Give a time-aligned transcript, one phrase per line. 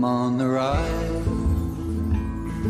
[0.00, 1.26] I'm on the ride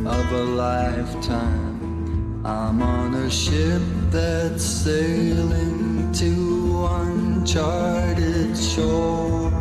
[0.05, 2.43] of a lifetime.
[2.45, 9.52] I'm on a ship that's sailing to uncharted shore.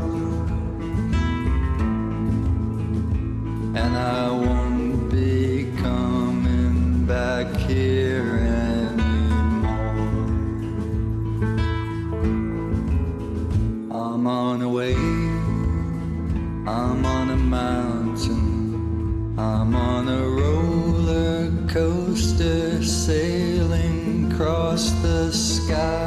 [3.75, 7.98] And I won't be coming back here
[25.69, 25.98] sky.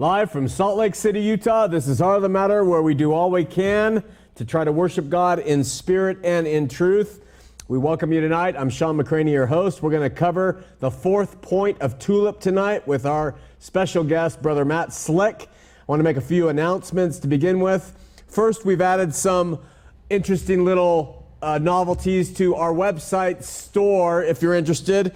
[0.00, 3.12] Live from Salt Lake City, Utah, this is Heart of the Matter, where we do
[3.12, 4.02] all we can
[4.34, 7.22] to try to worship God in spirit and in truth.
[7.68, 8.54] We welcome you tonight.
[8.56, 9.82] I'm Sean McCraney, your host.
[9.82, 14.64] We're going to cover the fourth point of Tulip tonight with our special guest, Brother
[14.64, 15.42] Matt Slick.
[15.42, 17.94] I want to make a few announcements to begin with.
[18.26, 19.58] First, we've added some
[20.08, 25.14] interesting little uh, novelties to our website store if you're interested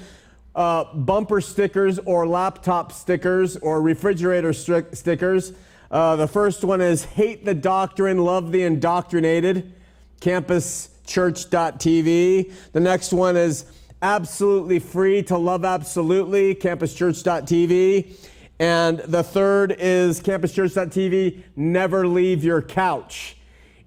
[0.54, 5.53] uh, bumper stickers or laptop stickers or refrigerator stickers.
[5.91, 9.72] Uh, the first one is Hate the Doctrine, Love the Indoctrinated,
[10.20, 12.53] campuschurch.tv.
[12.72, 13.66] The next one is
[14.03, 18.16] Absolutely Free to Love Absolutely, campuschurch.tv.
[18.60, 23.36] And the third is campuschurch.tv, Never Leave Your Couch.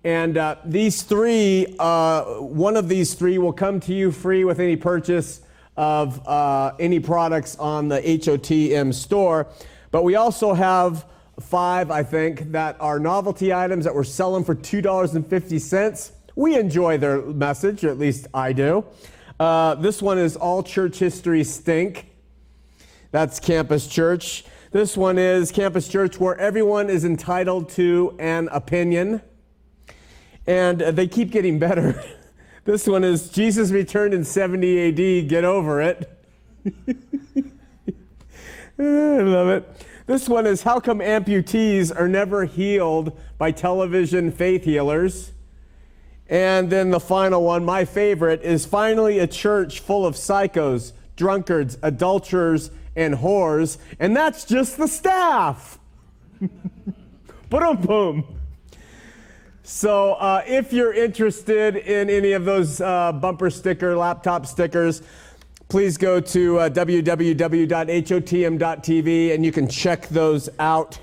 [0.04, 4.60] And uh, these three, uh, one of these three will come to you free with
[4.60, 5.42] any purchase
[5.78, 9.48] of uh, any products on the HOTM store.
[9.92, 11.06] But we also have
[11.40, 16.12] five, I think, that are novelty items that we're selling for $2.50.
[16.36, 18.86] We enjoy their message, or at least I do.
[19.40, 22.08] Uh, this one is All Church History Stink.
[23.12, 24.46] That's Campus Church.
[24.72, 29.22] This one is Campus Church, where everyone is entitled to an opinion.
[30.46, 32.04] And they keep getting better.
[32.68, 36.22] This one is Jesus returned in 70 AD, get over it.
[38.78, 38.84] I
[39.22, 39.86] love it.
[40.06, 45.32] This one is How come amputees are never healed by television faith healers?
[46.28, 51.78] And then the final one, my favorite, is finally a church full of psychos, drunkards,
[51.82, 53.78] adulterers, and whores.
[53.98, 55.80] And that's just the staff.
[57.50, 58.37] boom, boom.
[59.70, 65.02] So, uh, if you're interested in any of those uh, bumper sticker, laptop stickers,
[65.68, 67.74] please go to uh, www.hotm.tv
[69.34, 70.98] and you can check those out.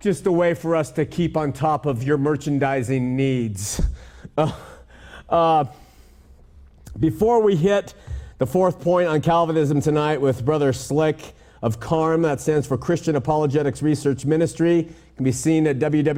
[0.00, 3.80] Just a way for us to keep on top of your merchandising needs.
[4.36, 4.52] Uh,
[5.28, 5.64] uh,
[7.00, 7.94] before we hit
[8.38, 13.16] the fourth point on Calvinism tonight with Brother Slick of CARM, that stands for Christian
[13.16, 16.14] Apologetics Research Ministry can be seen at www.carm.org.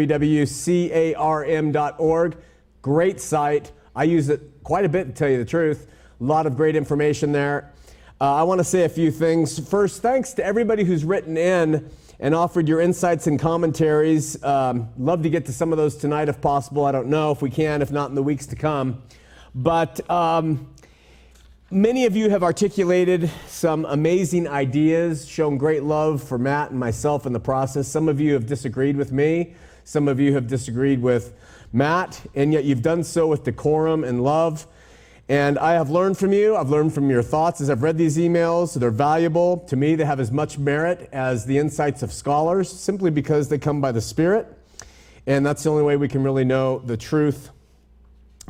[2.83, 3.73] Great site.
[3.97, 5.89] I use it quite a bit to tell you the truth.
[6.21, 7.73] A lot of great information there.
[8.21, 9.59] Uh, I want to say a few things.
[9.71, 14.43] First, thanks to everybody who's written in and offered your insights and commentaries.
[14.45, 16.85] Um, love to get to some of those tonight if possible.
[16.85, 19.03] I don't know if we can, if not in the weeks to come.
[19.55, 20.70] But um,
[21.73, 27.27] Many of you have articulated some amazing ideas, shown great love for Matt and myself
[27.27, 27.87] in the process.
[27.87, 29.55] Some of you have disagreed with me.
[29.85, 31.33] Some of you have disagreed with
[31.73, 34.67] Matt, and yet you've done so with decorum and love.
[35.29, 36.57] And I have learned from you.
[36.57, 38.75] I've learned from your thoughts as I've read these emails.
[38.75, 39.59] They're valuable.
[39.69, 43.59] To me, they have as much merit as the insights of scholars, simply because they
[43.59, 44.49] come by the Spirit.
[45.25, 47.51] And that's the only way we can really know the truth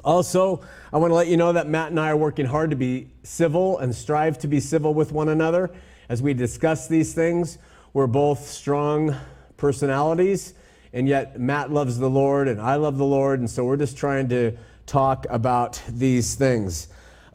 [0.05, 0.62] also,
[0.93, 3.08] I want to let you know that Matt and I are working hard to be
[3.23, 5.70] civil and strive to be civil with one another
[6.08, 7.58] as we discuss these things.
[7.93, 9.17] We're both strong
[9.56, 10.55] personalities,
[10.93, 13.97] and yet Matt loves the Lord and I love the Lord, and so we're just
[13.97, 14.56] trying to
[14.87, 16.88] talk about these things.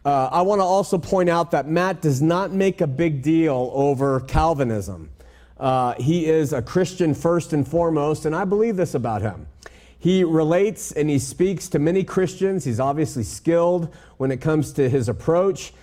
[0.03, 3.71] Uh, I want to also point out that Matt does not make a big deal
[3.73, 5.09] over Calvinism.
[5.57, 9.47] Uh, he is a Christian first and foremost, and I believe this about him.
[10.05, 12.63] He relates and he speaks to many Christians.
[12.63, 15.73] He's obviously skilled when it comes to his approach.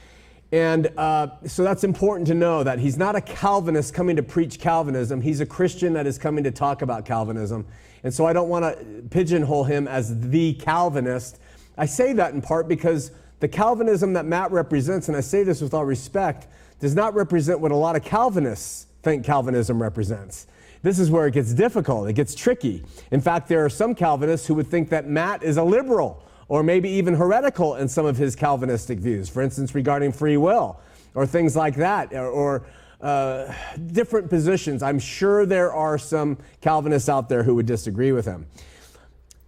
[0.52, 4.60] And uh, so that's important to know that he's not a Calvinist coming to preach
[4.60, 5.22] Calvinism.
[5.22, 7.66] He's a Christian that is coming to talk about Calvinism.
[8.04, 11.40] And so I don't want to pigeonhole him as the Calvinist.
[11.76, 13.10] I say that in part because
[13.40, 16.46] the Calvinism that Matt represents, and I say this with all respect,
[16.78, 20.46] does not represent what a lot of Calvinists think Calvinism represents.
[20.82, 22.84] This is where it gets difficult, it gets tricky.
[23.10, 26.62] In fact, there are some Calvinists who would think that Matt is a liberal or
[26.62, 30.80] maybe even heretical in some of his Calvinistic views, for instance, regarding free will
[31.14, 32.66] or things like that, or, or
[33.00, 33.52] uh,
[33.92, 34.82] different positions.
[34.82, 38.46] I'm sure there are some Calvinists out there who would disagree with him.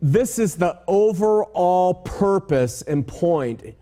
[0.00, 3.74] This is the overall purpose and point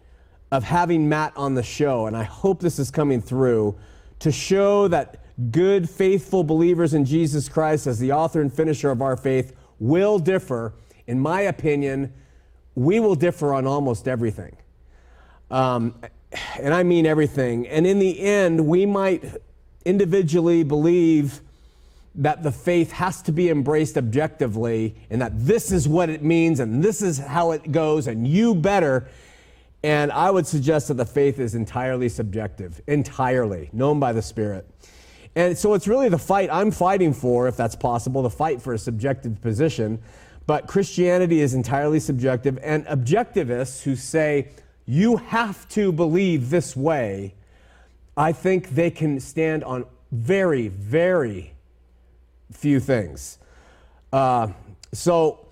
[0.50, 3.76] of having Matt on the show, and I hope this is coming through
[4.20, 9.02] to show that good, faithful believers in Jesus Christ as the author and finisher of
[9.02, 10.74] our faith will differ.
[11.06, 12.12] In my opinion,
[12.74, 14.56] we will differ on almost everything.
[15.50, 15.94] Um,
[16.58, 17.66] and I mean everything.
[17.68, 19.24] And in the end, we might
[19.84, 21.40] individually believe
[22.14, 26.60] that the faith has to be embraced objectively and that this is what it means
[26.60, 29.08] and this is how it goes and you better.
[29.82, 34.68] And I would suggest that the faith is entirely subjective, entirely known by the Spirit.
[35.34, 38.74] And so it's really the fight I'm fighting for, if that's possible, the fight for
[38.74, 40.00] a subjective position.
[40.46, 44.48] But Christianity is entirely subjective, and objectivists who say
[44.84, 47.34] you have to believe this way,
[48.16, 51.54] I think they can stand on very, very
[52.50, 53.38] few things.
[54.12, 54.48] Uh,
[54.92, 55.46] so,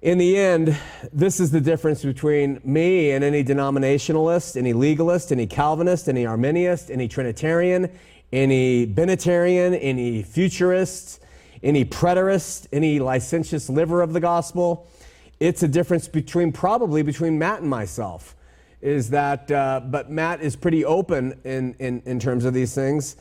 [0.00, 0.78] in the end,
[1.12, 6.90] this is the difference between me and any denominationalist, any legalist, any Calvinist, any Arminianist,
[6.90, 7.90] any Trinitarian,
[8.32, 11.22] any Binitarian, any futurist,
[11.62, 14.88] any preterist, any licentious liver of the gospel.
[15.40, 18.34] It's a difference between probably between Matt and myself.
[18.80, 23.16] Is that, uh, but Matt is pretty open in, in, in terms of these things.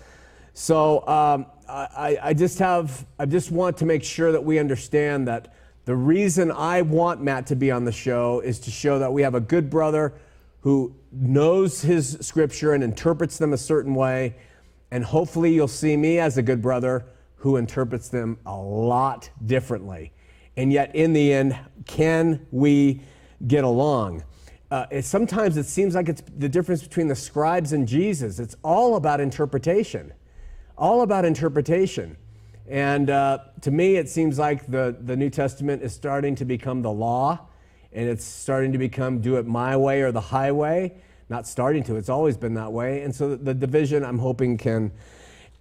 [0.54, 5.28] So um, I, I just have, I just want to make sure that we understand
[5.28, 5.54] that
[5.86, 9.22] the reason I want Matt to be on the show is to show that we
[9.22, 10.13] have a good brother
[10.62, 14.36] who knows his scripture and interprets them a certain way
[14.92, 17.06] and hopefully, you'll see me as a good brother
[17.36, 20.12] who interprets them a lot differently.
[20.58, 23.02] And yet, in the end, can we
[23.46, 24.24] get along?
[24.72, 28.40] Uh, it, sometimes it seems like it's the difference between the scribes and Jesus.
[28.40, 30.14] It's all about interpretation,
[30.78, 32.18] all about interpretation.
[32.68, 36.82] And uh, to me, it seems like the, the New Testament is starting to become
[36.82, 37.48] the law,
[37.92, 40.96] and it's starting to become do it my way or the highway
[41.30, 41.95] not starting to.
[41.95, 43.01] It's always been that way.
[43.01, 44.92] And so the division, I'm hoping, can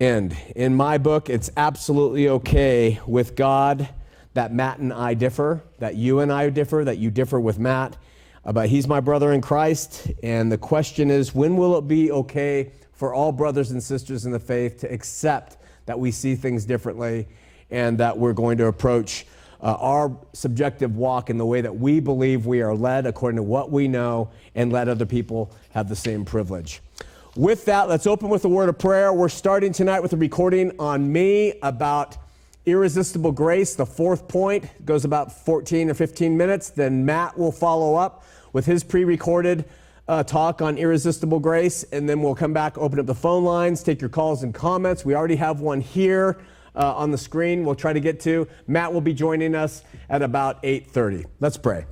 [0.00, 0.36] end.
[0.54, 3.88] In my book, it's absolutely okay with God
[4.34, 7.96] that Matt and I differ, that you and I differ, that you differ with Matt.
[8.44, 10.10] Uh, but he's my brother in Christ.
[10.22, 14.32] And the question is when will it be okay for all brothers and sisters in
[14.32, 15.56] the faith to accept
[15.86, 17.26] that we see things differently
[17.70, 19.26] and that we're going to approach
[19.64, 23.42] uh, our subjective walk in the way that we believe we are led according to
[23.42, 26.82] what we know and let other people have the same privilege.
[27.34, 29.12] With that, let's open with a word of prayer.
[29.12, 32.18] We're starting tonight with a recording on me about
[32.66, 33.74] irresistible grace.
[33.74, 36.68] The fourth point goes about 14 or 15 minutes.
[36.68, 39.64] Then Matt will follow up with his pre recorded
[40.06, 41.84] uh, talk on irresistible grace.
[41.84, 45.06] And then we'll come back, open up the phone lines, take your calls and comments.
[45.06, 46.38] We already have one here
[46.74, 48.48] uh, on the screen we'll try to get to.
[48.66, 51.24] Matt will be joining us at about 8:30.
[51.40, 51.86] Let's pray.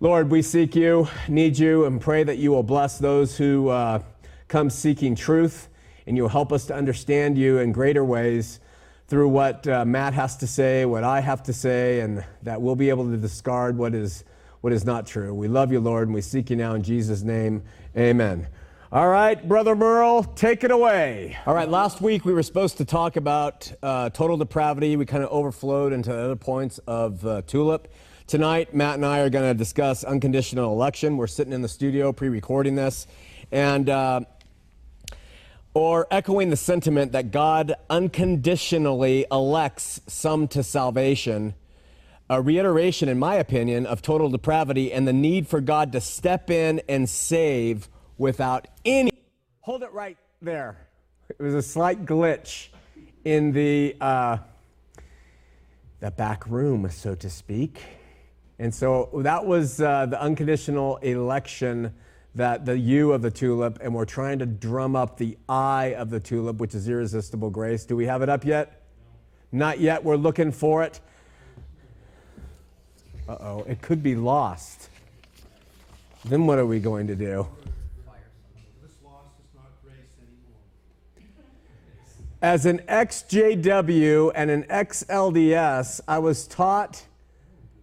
[0.00, 4.02] Lord, we seek you, need you, and pray that you will bless those who uh,
[4.48, 5.68] come seeking truth,
[6.06, 8.60] and you'll help us to understand you in greater ways
[9.08, 12.76] through what uh, Matt has to say, what I have to say, and that we'll
[12.76, 14.24] be able to discard what is
[14.60, 15.34] what is not true.
[15.34, 17.62] We love you, Lord, and we seek you now in Jesus' name.
[17.96, 18.46] Amen.
[18.92, 21.38] All right, Brother Merle, take it away.
[21.46, 24.96] All right, last week we were supposed to talk about uh, total depravity.
[24.96, 27.86] We kind of overflowed into other points of uh, TULIP.
[28.26, 31.16] Tonight, Matt and I are going to discuss unconditional election.
[31.16, 33.06] We're sitting in the studio pre recording this.
[33.52, 34.22] And, uh,
[35.72, 41.54] or echoing the sentiment that God unconditionally elects some to salvation.
[42.28, 46.50] A reiteration, in my opinion, of total depravity and the need for God to step
[46.50, 47.88] in and save
[48.20, 49.10] without any.
[49.60, 50.76] Hold it right there.
[51.30, 52.68] It was a slight glitch
[53.24, 54.36] in the, uh,
[56.00, 57.80] the back room, so to speak.
[58.58, 61.94] And so that was uh, the unconditional election
[62.34, 66.10] that the U of the tulip, and we're trying to drum up the I of
[66.10, 67.86] the tulip, which is irresistible grace.
[67.86, 68.82] Do we have it up yet?
[69.50, 70.04] Not yet.
[70.04, 71.00] We're looking for it.
[73.26, 74.90] Uh oh, it could be lost.
[76.26, 77.48] Then what are we going to do?
[82.42, 87.04] As an ex-JW and an ex-LDS, I was taught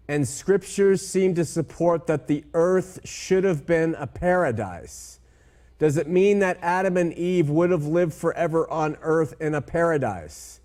[0.07, 5.19] and scriptures seem to support that the earth should have been a paradise.
[5.77, 9.61] Does it mean that Adam and Eve would have lived forever on earth in a
[9.61, 10.59] paradise?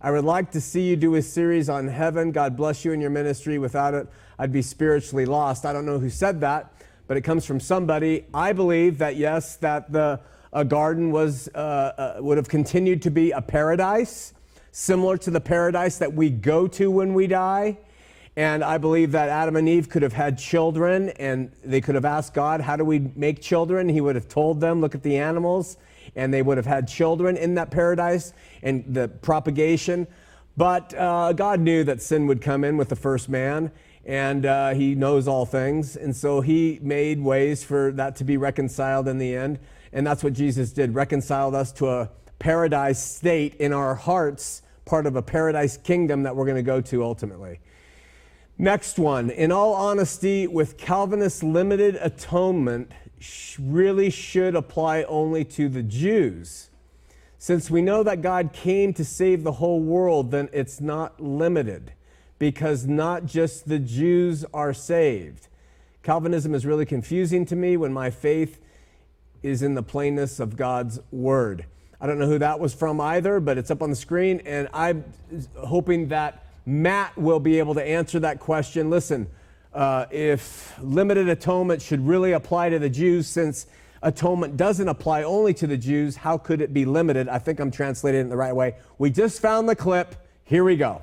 [0.00, 2.32] I would like to see you do a series on heaven.
[2.32, 3.58] God bless you in your ministry.
[3.58, 4.08] Without it,
[4.40, 5.64] I'd be spiritually lost.
[5.64, 6.72] I don't know who said that,
[7.06, 8.24] but it comes from somebody.
[8.34, 10.20] I believe that yes, that the
[10.56, 14.32] a garden was uh, uh, would have continued to be a paradise,
[14.72, 17.76] similar to the paradise that we go to when we die.
[18.36, 22.06] And I believe that Adam and Eve could have had children and they could have
[22.06, 23.86] asked God, How do we make children?
[23.86, 25.76] He would have told them, Look at the animals.
[26.14, 28.32] And they would have had children in that paradise
[28.62, 30.06] and the propagation.
[30.56, 33.70] But uh, God knew that sin would come in with the first man,
[34.06, 35.96] and uh, He knows all things.
[35.96, 39.58] And so He made ways for that to be reconciled in the end.
[39.92, 45.06] And that's what Jesus did reconciled us to a paradise state in our hearts, part
[45.06, 47.60] of a paradise kingdom that we're going to go to ultimately.
[48.58, 49.30] Next one.
[49.30, 52.90] In all honesty, with Calvinist limited atonement,
[53.58, 56.70] really should apply only to the Jews.
[57.38, 61.92] Since we know that God came to save the whole world, then it's not limited
[62.38, 65.48] because not just the Jews are saved.
[66.02, 68.60] Calvinism is really confusing to me when my faith
[69.46, 71.64] is in the plainness of God's word.
[72.00, 74.68] I don't know who that was from either, but it's up on the screen, and
[74.74, 75.04] I'm
[75.56, 78.90] hoping that Matt will be able to answer that question.
[78.90, 79.28] Listen,
[79.72, 83.66] uh, if limited atonement should really apply to the Jews, since
[84.02, 87.28] atonement doesn't apply only to the Jews, how could it be limited?
[87.28, 88.74] I think I'm translating it in the right way.
[88.98, 90.16] We just found the clip.
[90.44, 91.02] Here we go.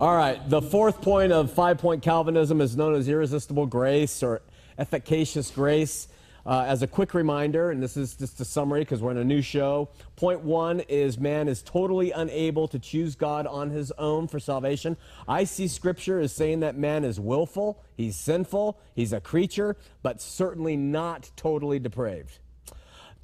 [0.00, 4.42] All right, the fourth point of five point Calvinism is known as irresistible grace or
[4.76, 6.08] efficacious grace.
[6.44, 9.24] Uh, as a quick reminder, and this is just a summary because we're in a
[9.24, 9.88] new show.
[10.16, 14.96] Point one is man is totally unable to choose God on his own for salvation.
[15.28, 20.20] I see scripture as saying that man is willful, he's sinful, he's a creature, but
[20.20, 22.40] certainly not totally depraved.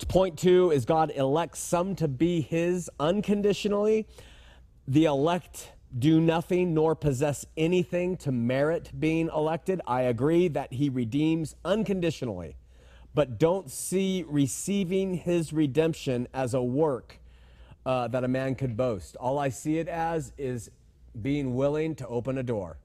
[0.06, 4.06] Point two is God elects some to be his unconditionally.
[4.86, 9.80] The elect do nothing nor possess anything to merit being elected.
[9.88, 12.56] I agree that he redeems unconditionally
[13.18, 17.18] but don't see receiving his redemption as a work
[17.84, 19.16] uh, that a man could boast.
[19.16, 20.70] All I see it as is
[21.20, 22.78] being willing to open a door.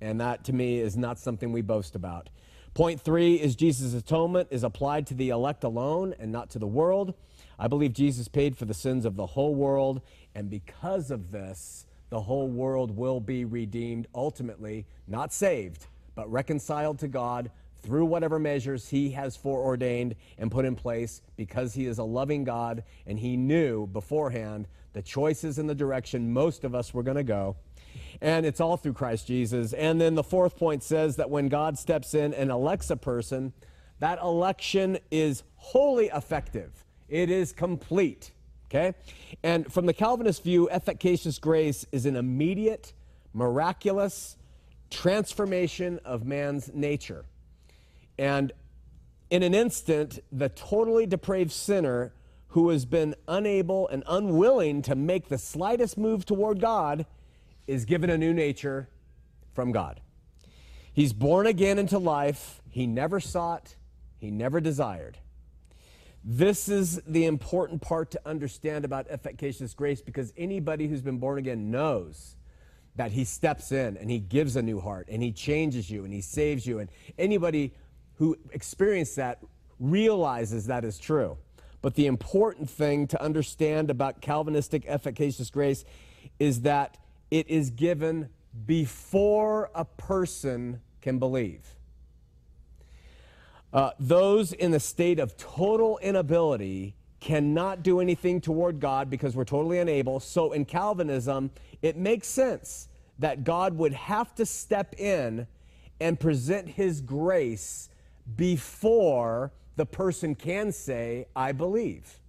[0.00, 2.30] And that to me is not something we boast about.
[2.72, 6.66] Point three is Jesus' atonement is applied to the elect alone and not to the
[6.66, 7.12] world.
[7.58, 10.00] I believe Jesus paid for the sins of the whole world,
[10.34, 16.98] and because of this, the whole world will be redeemed ultimately, not saved, but reconciled
[17.00, 17.50] to God
[17.84, 22.44] through whatever measures he has foreordained and put in place because he is a loving
[22.44, 27.16] God and he knew beforehand the choices and the direction most of us were going
[27.16, 27.56] to go.
[28.20, 29.72] And it's all through Christ Jesus.
[29.72, 33.52] And then the fourth point says that when God steps in and elects a person,
[33.98, 38.30] that election is wholly effective, it is complete.
[38.70, 38.94] Okay?
[39.42, 42.92] And from the Calvinist view, efficacious grace is an immediate,
[43.32, 44.36] miraculous
[44.90, 47.24] transformation of man's nature.
[48.18, 48.52] And
[49.30, 52.12] in an instant, the totally depraved sinner
[52.48, 57.06] who has been unable and unwilling to make the slightest move toward God
[57.66, 58.88] is given a new nature
[59.52, 60.00] from God.
[60.92, 63.76] He's born again into life he never sought,
[64.18, 65.18] he never desired.
[66.24, 71.38] This is the important part to understand about efficacious grace because anybody who's been born
[71.38, 72.34] again knows
[72.96, 76.12] that he steps in and he gives a new heart and he changes you and
[76.12, 76.80] he saves you.
[76.80, 77.74] And anybody
[78.16, 79.38] who experience that
[79.80, 81.36] realizes that is true.
[81.82, 85.84] But the important thing to understand about Calvinistic efficacious grace
[86.38, 86.96] is that
[87.30, 88.30] it is given
[88.66, 91.76] before a person can believe.
[93.72, 99.44] Uh, those in the state of total inability cannot do anything toward God because we're
[99.44, 100.20] totally unable.
[100.20, 101.50] So in Calvinism,
[101.82, 105.46] it makes sense that God would have to step in
[106.00, 107.88] and present his grace
[108.36, 112.20] before the person can say, I believe.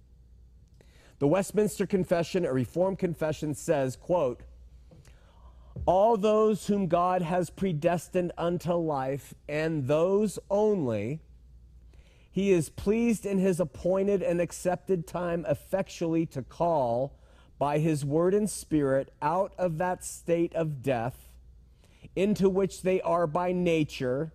[1.18, 4.42] The Westminster Confession, a Reformed confession, says, quote,
[5.84, 11.20] all those whom God has predestined unto life, and those only,
[12.30, 17.18] he is pleased in his appointed and accepted time effectually to call
[17.58, 21.30] by his word and spirit out of that state of death
[22.14, 24.32] into which they are by nature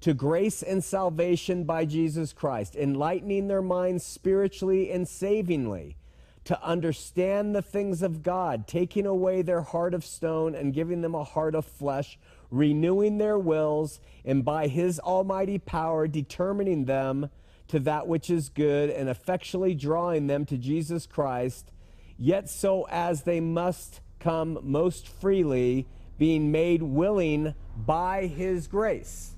[0.00, 5.96] to grace and salvation by Jesus Christ, enlightening their minds spiritually and savingly,
[6.44, 11.14] to understand the things of God, taking away their heart of stone and giving them
[11.14, 12.18] a heart of flesh,
[12.50, 17.28] renewing their wills, and by his almighty power determining them
[17.68, 21.70] to that which is good and effectually drawing them to Jesus Christ,
[22.18, 25.86] yet so as they must come most freely,
[26.18, 29.36] being made willing by his grace.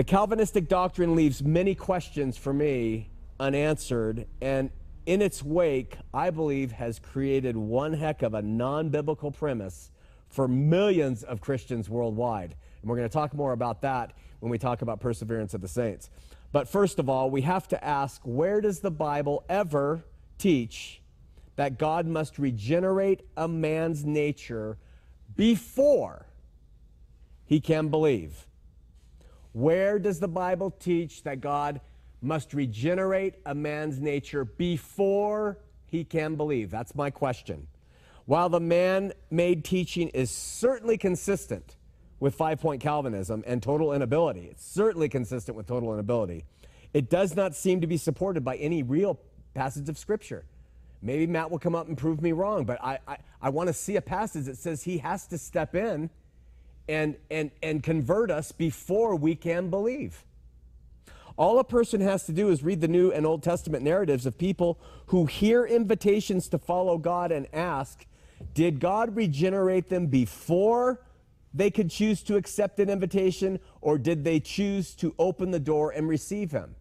[0.00, 4.70] The Calvinistic doctrine leaves many questions for me unanswered, and
[5.04, 9.90] in its wake, I believe, has created one heck of a non biblical premise
[10.30, 12.54] for millions of Christians worldwide.
[12.80, 15.68] And we're going to talk more about that when we talk about perseverance of the
[15.68, 16.08] saints.
[16.50, 20.02] But first of all, we have to ask where does the Bible ever
[20.38, 21.02] teach
[21.56, 24.78] that God must regenerate a man's nature
[25.36, 26.24] before
[27.44, 28.46] he can believe?
[29.52, 31.80] Where does the Bible teach that God
[32.22, 36.70] must regenerate a man's nature before he can believe?
[36.70, 37.66] That's my question.
[38.26, 41.76] While the man made teaching is certainly consistent
[42.20, 44.46] with five point Calvinism and total inability.
[44.50, 46.44] It's certainly consistent with total inability.
[46.92, 49.18] It does not seem to be supported by any real
[49.54, 50.44] passage of Scripture.
[51.02, 53.72] Maybe Matt will come up and prove me wrong, but I, I, I want to
[53.72, 56.10] see a passage that says he has to step in
[56.88, 60.24] and, and, and convert us before we can believe.
[61.36, 64.36] All a person has to do is read the New and Old Testament narratives of
[64.36, 68.04] people who hear invitations to follow God and ask,
[68.52, 71.00] Did God regenerate them before
[71.54, 75.90] they could choose to accept an invitation, or did they choose to open the door
[75.90, 76.76] and receive him?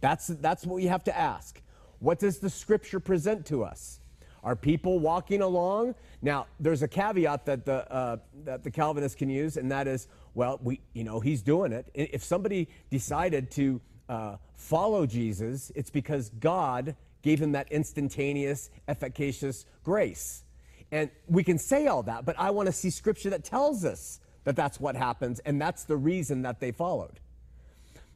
[0.00, 1.62] That's, that's what we have to ask.
[1.98, 3.99] What does the scripture present to us?
[4.42, 5.94] Are people walking along?
[6.22, 10.08] Now, there's a caveat that the, uh, that the Calvinist can use, and that is,
[10.34, 11.90] well, we, you know, he's doing it.
[11.94, 19.66] If somebody decided to uh, follow Jesus, it's because God gave him that instantaneous, efficacious
[19.84, 20.44] grace.
[20.90, 24.20] And we can say all that, but I want to see scripture that tells us
[24.44, 27.20] that that's what happens, and that's the reason that they followed.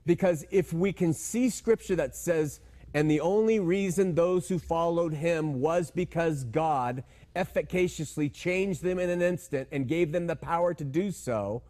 [0.06, 2.60] Because if we can see scripture that says,
[2.94, 7.02] and the only reason those who followed him was because God
[7.34, 11.62] efficaciously changed them in an instant and gave them the power to do so,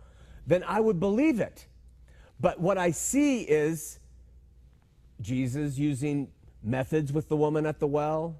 [0.47, 1.67] then I would believe it.
[2.39, 3.99] But what I see is
[5.23, 6.29] Jesus using
[6.63, 8.37] methods with the woman at the well.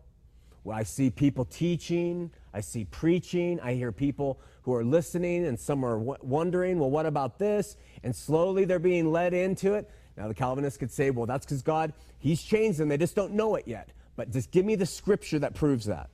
[0.71, 2.31] I see people teaching.
[2.53, 3.61] I see preaching.
[3.61, 7.77] I hear people who are listening, and some are wondering, well, what about this?
[8.03, 9.91] And slowly they're being led into it.
[10.17, 12.89] Now, the Calvinists could say, well, that's because God, He's changed them.
[12.89, 13.91] They just don't know it yet.
[14.17, 16.09] But just give me the scripture that proves that.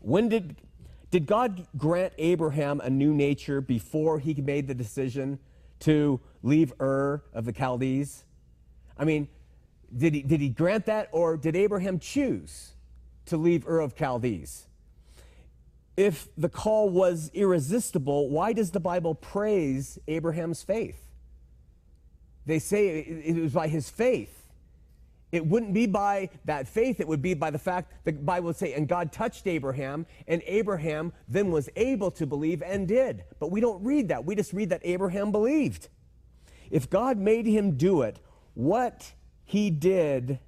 [0.00, 0.56] When did,
[1.10, 5.38] did God grant Abraham a new nature before he made the decision
[5.80, 8.24] to leave Ur of the Chaldees?
[8.96, 9.28] I mean,
[9.94, 12.72] did he, did he grant that, or did Abraham choose
[13.26, 14.66] to leave Ur of Chaldees?
[16.00, 21.09] if the call was irresistible, why does the Bible praise Abraham's faith?
[22.46, 24.36] They say it was by his faith.
[25.32, 28.56] It wouldn't be by that faith, it would be by the fact the Bible would
[28.56, 33.22] say, and God touched Abraham, and Abraham then was able to believe and did.
[33.38, 34.24] But we don't read that.
[34.24, 35.88] We just read that Abraham believed.
[36.68, 38.18] If God made him do it,
[38.54, 39.12] what
[39.44, 40.40] he did,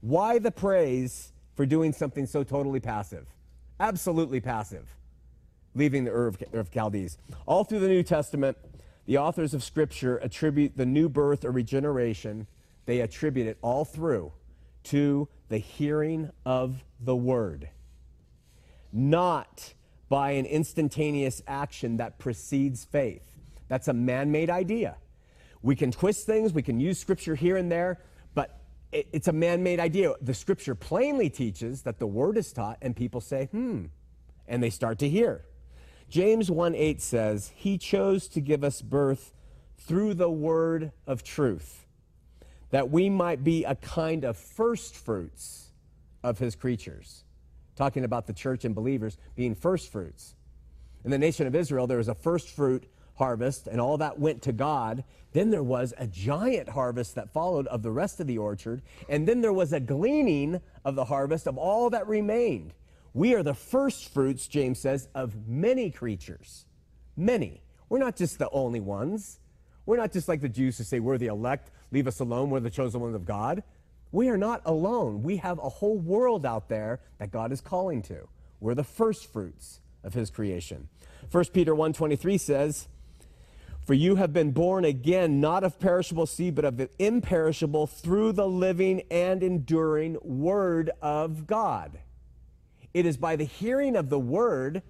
[0.00, 3.26] why the praise for doing something so totally passive?
[3.80, 4.94] absolutely passive,
[5.74, 7.18] leaving the Ur of Chaldees.
[7.46, 8.56] All through the New Testament,
[9.10, 12.46] the authors of Scripture attribute the new birth or regeneration,
[12.86, 14.30] they attribute it all through
[14.84, 17.70] to the hearing of the Word,
[18.92, 19.74] not
[20.08, 23.36] by an instantaneous action that precedes faith.
[23.66, 24.96] That's a man made idea.
[25.60, 27.98] We can twist things, we can use Scripture here and there,
[28.32, 28.60] but
[28.92, 30.14] it's a man made idea.
[30.20, 33.86] The scripture plainly teaches that the word is taught, and people say, hmm,
[34.46, 35.46] and they start to hear.
[36.10, 39.32] James 1 8 says, He chose to give us birth
[39.78, 41.86] through the word of truth,
[42.70, 45.70] that we might be a kind of first fruits
[46.24, 47.22] of his creatures.
[47.76, 50.34] Talking about the church and believers being first fruits.
[51.04, 54.42] In the nation of Israel, there was a first fruit harvest, and all that went
[54.42, 55.04] to God.
[55.32, 59.28] Then there was a giant harvest that followed of the rest of the orchard, and
[59.28, 62.74] then there was a gleaning of the harvest of all that remained.
[63.12, 66.66] We are the first fruits, James says, of many creatures.
[67.16, 67.62] Many.
[67.88, 69.40] We're not just the only ones.
[69.84, 72.60] We're not just like the Jews who say we're the elect, leave us alone, we're
[72.60, 73.62] the chosen ones of God.
[74.12, 75.22] We are not alone.
[75.22, 78.28] We have a whole world out there that God is calling to.
[78.60, 80.88] We're the first fruits of his creation.
[81.30, 82.88] 1 Peter 1:23 says,
[83.84, 88.32] For you have been born again, not of perishable seed, but of the imperishable, through
[88.32, 91.98] the living and enduring Word of God.
[92.92, 94.82] It is by the hearing of the Word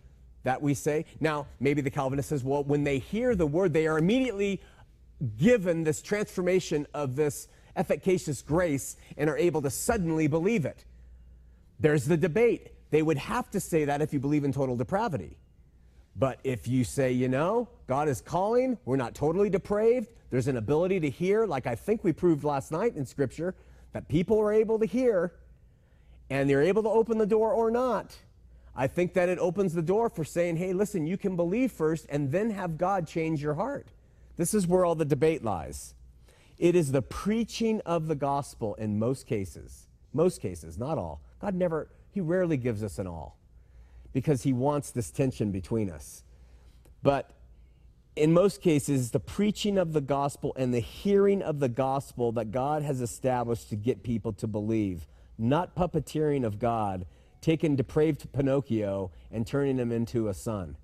[0.42, 1.04] that we say.
[1.20, 4.60] Now, maybe the Calvinist says, well, when they hear the Word, they are immediately
[5.36, 10.84] given this transformation of this efficacious grace and are able to suddenly believe it.
[11.78, 12.72] There's the debate.
[12.90, 15.36] They would have to say that if you believe in total depravity.
[16.16, 20.56] But if you say, you know, God is calling, we're not totally depraved, there's an
[20.56, 23.54] ability to hear, like I think we proved last night in Scripture,
[23.92, 25.32] that people are able to hear
[26.30, 28.16] and they're able to open the door or not.
[28.74, 32.06] I think that it opens the door for saying, hey, listen, you can believe first
[32.08, 33.88] and then have God change your heart.
[34.36, 35.94] This is where all the debate lies.
[36.56, 39.88] It is the preaching of the gospel in most cases.
[40.12, 41.20] Most cases, not all.
[41.40, 43.36] God never, He rarely gives us an all
[44.12, 46.22] because He wants this tension between us.
[47.02, 47.30] But
[48.16, 52.50] in most cases, the preaching of the gospel and the hearing of the gospel that
[52.50, 55.06] God has established to get people to believe,
[55.40, 57.06] not puppeteering of God,
[57.40, 60.76] taking depraved Pinocchio and turning him into a son.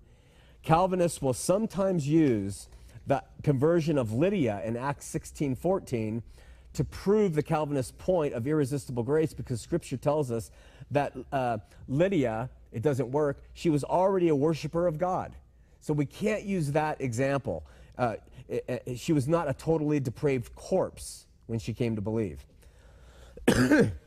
[0.62, 2.68] Calvinists will sometimes use
[3.06, 6.22] the conversion of Lydia in Acts 16 14
[6.72, 10.50] to prove the Calvinist point of irresistible grace because scripture tells us
[10.90, 15.34] that uh, Lydia, it doesn't work, she was already a worshiper of God.
[15.80, 17.64] So we can't use that example.
[17.96, 18.16] Uh,
[18.48, 22.44] it, it, she was not a totally depraved corpse when she came to believe.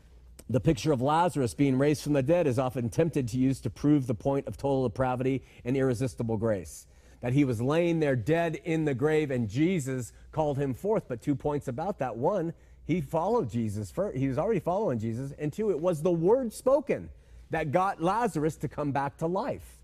[0.49, 3.69] the picture of Lazarus being raised from the dead is often tempted to use to
[3.69, 6.87] prove the point of total depravity and irresistible grace
[7.21, 11.07] that he was laying there dead in the grave and Jesus called him forth.
[11.07, 12.15] But two points about that.
[12.15, 12.53] One,
[12.85, 13.91] he followed Jesus.
[13.91, 15.33] First, he was already following Jesus.
[15.37, 17.09] And two, it was the word spoken
[17.49, 19.83] that got Lazarus to come back to life.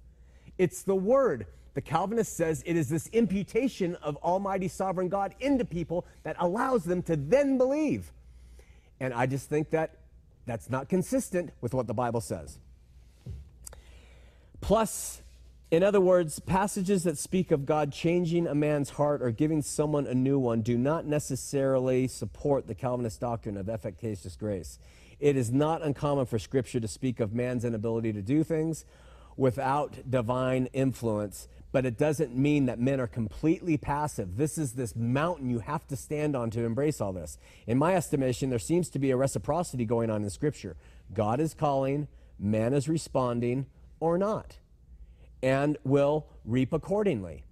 [0.58, 1.48] It's the word.
[1.74, 6.86] The Calvinist says it is this imputation of Almighty Sovereign God into people that allows
[6.86, 8.14] them to then believe.
[9.02, 9.98] And I just think that
[10.46, 12.60] that's not consistent with what the Bible says.
[14.62, 15.22] Plus,
[15.72, 20.08] in other words, passages that speak of God changing a man's heart or giving someone
[20.08, 24.80] a new one do not necessarily support the Calvinist doctrine of efficacious grace.
[25.20, 28.86] It is not uncommon for Scripture to speak of man's inability to do things
[29.38, 34.38] without divine influence, but it doesn't mean that men are completely passive.
[34.38, 37.38] This is this mountain you have to stand on to embrace all this.
[37.68, 40.78] In my estimation, there seems to be a reciprocity going on in Scripture.
[41.14, 42.08] God is calling,
[42.40, 43.66] man is responding,
[44.00, 44.56] or not
[45.44, 47.44] and will reap accordingly.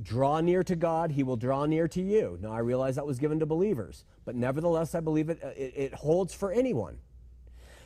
[0.00, 2.38] Draw near to God, he will draw near to you.
[2.40, 5.72] Now, I realize that was given to believers, but nevertheless, I believe it, uh, it,
[5.74, 6.98] it holds for anyone.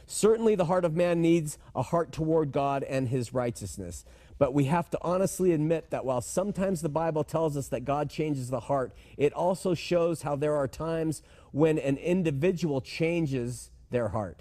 [0.06, 4.04] Certainly, the heart of man needs a heart toward God and his righteousness.
[4.42, 8.10] But we have to honestly admit that while sometimes the Bible tells us that God
[8.10, 14.08] changes the heart, it also shows how there are times when an individual changes their
[14.08, 14.40] heart.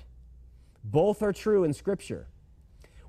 [0.84, 2.26] Both are true in Scripture.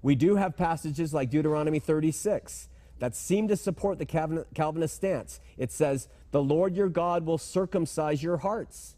[0.02, 5.40] We do have passages like Deuteronomy 36 that seem to support the Calvinist stance.
[5.56, 8.96] It says, The Lord your God will circumcise your hearts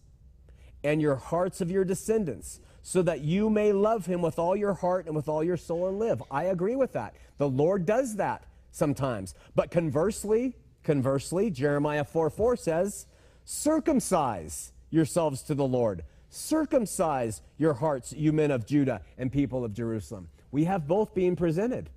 [0.83, 4.75] and your hearts of your descendants, so that you may love him with all your
[4.75, 6.23] heart and with all your soul and live.
[6.31, 7.15] I agree with that.
[7.39, 9.35] The Lord does that sometimes.
[9.57, 13.07] But conversely, conversely, Jeremiah 4 4 says,
[13.45, 16.05] Circumcise yourselves to the Lord.
[16.31, 21.35] Circumcise your hearts, you men of Judah and people of Jerusalem we have both being
[21.35, 21.91] presented,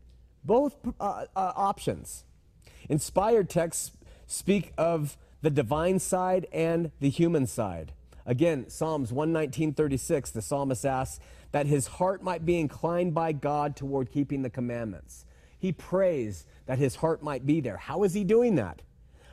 [0.44, 2.26] both uh, uh, options.
[2.90, 3.92] Inspired texts
[4.26, 7.94] speak of the divine side and the human side.
[8.28, 11.20] Again, Psalms 119:36, the psalmist asks
[11.54, 15.26] that his heart might be inclined by God toward keeping the commandments.
[15.58, 17.78] He prays that his heart might be there.
[17.78, 18.82] How is he doing that?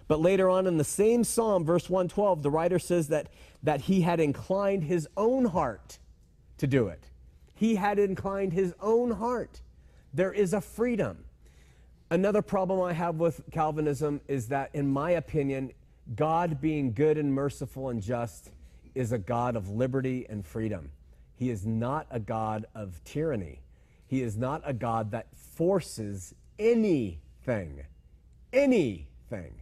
[0.07, 3.28] But later on in the same psalm, verse 112, the writer says that,
[3.62, 5.98] that he had inclined his own heart
[6.59, 7.11] to do it.
[7.54, 9.61] He had inclined his own heart.
[10.12, 11.24] There is a freedom.
[12.11, 15.72] Another problem I have with Calvinism is that, in my opinion,
[16.14, 18.50] God being good and merciful and just
[18.94, 20.90] is a God of liberty and freedom.
[21.37, 23.61] He is not a God of tyranny.
[24.07, 27.85] He is not a God that forces anything.
[28.52, 29.61] Anything.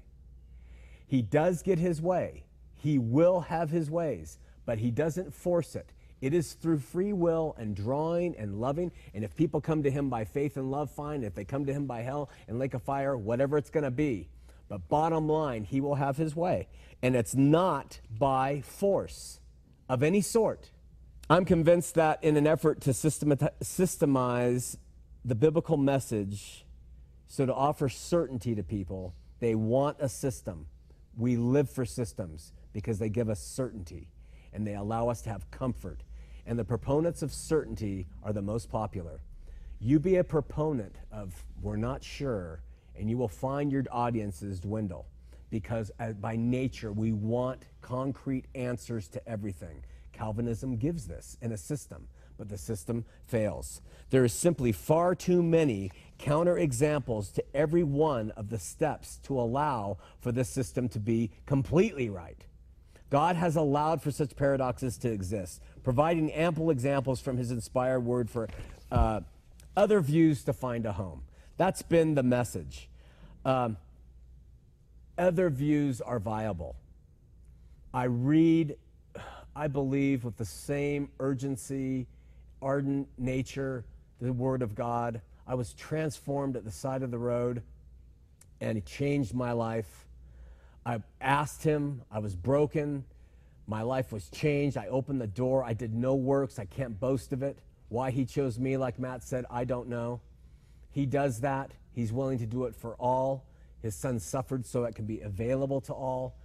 [1.06, 2.44] He does get his way.
[2.74, 5.92] He will have his ways, but he doesn't force it.
[6.22, 8.92] It is through free will and drawing and loving.
[9.12, 11.24] And if people come to Him by faith and love, fine.
[11.24, 13.90] If they come to Him by hell and lake of fire, whatever it's going to
[13.90, 14.28] be.
[14.72, 16.66] But bottom line, He will have His way.
[17.02, 19.38] And it's not by force
[19.86, 20.70] of any sort.
[21.28, 24.76] I'm convinced that in an effort to systemize
[25.26, 26.64] the biblical message,
[27.28, 30.68] so to offer certainty to people, They want a system.
[31.18, 34.08] We live for systems because they give us certainty
[34.54, 36.02] and they allow us to have comfort.
[36.46, 39.20] And the proponents of certainty are the most popular.
[39.80, 42.62] You be a proponent of we're not sure,
[43.02, 45.06] and you will find your audiences dwindle
[45.50, 49.82] because uh, by nature we want concrete answers to everything.
[50.12, 52.06] Calvinism gives this in a system,
[52.38, 53.82] but the system fails.
[54.10, 59.98] There is simply far too many counterexamples to every one of the steps to allow
[60.20, 62.44] for this system to be completely right.
[63.10, 68.30] God has allowed for such paradoxes to exist, providing ample examples from his inspired word
[68.30, 68.48] for
[68.92, 69.22] uh,
[69.76, 71.24] other views to find a home.
[71.56, 72.88] That's been the message.
[73.44, 73.76] Um,
[75.18, 76.76] other views are viable.
[77.92, 78.76] I read,
[79.54, 82.06] I believe, with the same urgency,
[82.60, 83.84] ardent nature,
[84.20, 85.20] the Word of God.
[85.46, 87.62] I was transformed at the side of the road,
[88.60, 90.06] and He changed my life.
[90.86, 93.04] I asked Him, I was broken.
[93.66, 94.76] My life was changed.
[94.76, 95.64] I opened the door.
[95.64, 96.58] I did no works.
[96.58, 97.58] I can't boast of it.
[97.88, 100.20] Why he chose me, like Matt said, I don't know.
[100.90, 101.72] He does that.
[101.92, 103.44] He's willing to do it for all.
[103.80, 106.36] His son suffered so it can be available to all.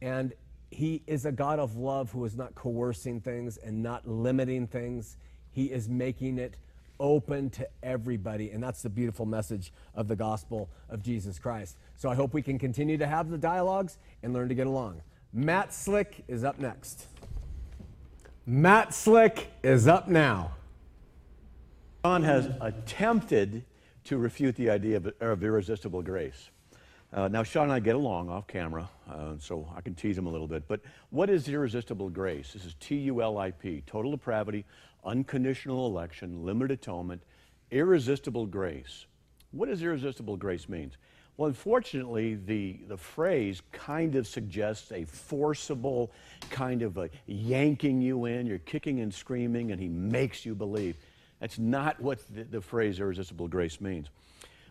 [0.00, 0.32] And
[0.70, 5.16] he is a God of love who is not coercing things and not limiting things.
[5.50, 6.56] He is making it
[7.00, 8.50] open to everybody.
[8.50, 11.76] And that's the beautiful message of the gospel of Jesus Christ.
[11.96, 15.02] So I hope we can continue to have the dialogues and learn to get along.
[15.32, 17.06] Matt Slick is up next.
[18.46, 20.52] Matt Slick is up now.
[22.04, 23.64] Sean has attempted
[24.04, 26.50] to refute the idea of, of irresistible grace.
[27.12, 30.26] Uh, now, Sean and I get along off camera, uh, so I can tease him
[30.26, 30.66] a little bit.
[30.66, 32.52] But what is irresistible grace?
[32.52, 34.64] This is T U L I P total depravity,
[35.04, 37.22] unconditional election, limited atonement,
[37.70, 39.06] irresistible grace.
[39.52, 40.90] What does irresistible grace mean?
[41.36, 46.12] Well, unfortunately, the, the phrase kind of suggests a forcible
[46.50, 48.46] kind of a yanking you in.
[48.46, 50.96] You're kicking and screaming, and he makes you believe.
[51.40, 54.08] That's not what the, the phrase irresistible grace means.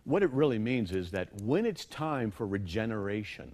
[0.06, 3.52] What it really means is that when it's time for regeneration,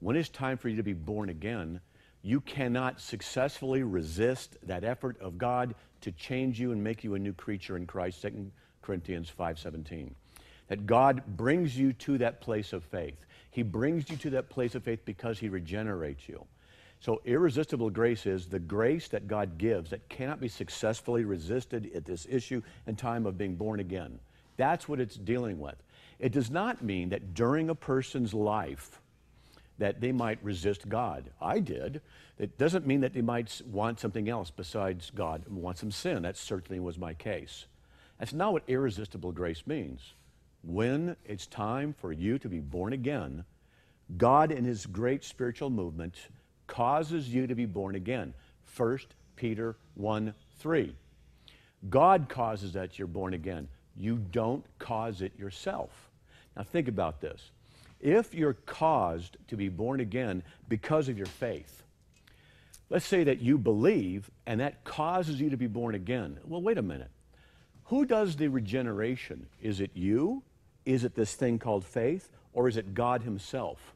[0.00, 1.80] when it's time for you to be born again,
[2.22, 7.18] you cannot successfully resist that effort of God to change you and make you a
[7.18, 8.50] new creature in Christ, 2
[8.82, 10.14] Corinthians 5:17.
[10.68, 13.26] That God brings you to that place of faith.
[13.50, 16.46] He brings you to that place of faith because he regenerates you.
[17.00, 22.04] So, irresistible grace is the grace that God gives that cannot be successfully resisted at
[22.04, 24.20] this issue and time of being born again.
[24.58, 25.76] That's what it's dealing with.
[26.18, 29.00] It does not mean that during a person's life
[29.78, 31.30] that they might resist God.
[31.40, 32.02] I did.
[32.38, 36.22] It doesn't mean that they might want something else besides God and want some sin.
[36.22, 37.64] That certainly was my case.
[38.18, 40.12] That's not what irresistible grace means.
[40.62, 43.44] When it's time for you to be born again,
[44.18, 46.14] God, in His great spiritual movement,
[46.70, 48.32] causes you to be born again.
[48.76, 48.98] 1
[49.36, 50.94] Peter 1 3.
[51.88, 53.68] God causes that you're born again.
[53.96, 55.90] You don't cause it yourself.
[56.56, 57.50] Now, think about this.
[58.00, 61.82] If you're caused to be born again because of your faith,
[62.88, 66.38] let's say that you believe and that causes you to be born again.
[66.44, 67.10] Well, wait a minute.
[67.84, 69.46] Who does the regeneration?
[69.60, 70.44] Is it you?
[70.84, 72.30] Is it this thing called faith?
[72.52, 73.94] Or is it God Himself?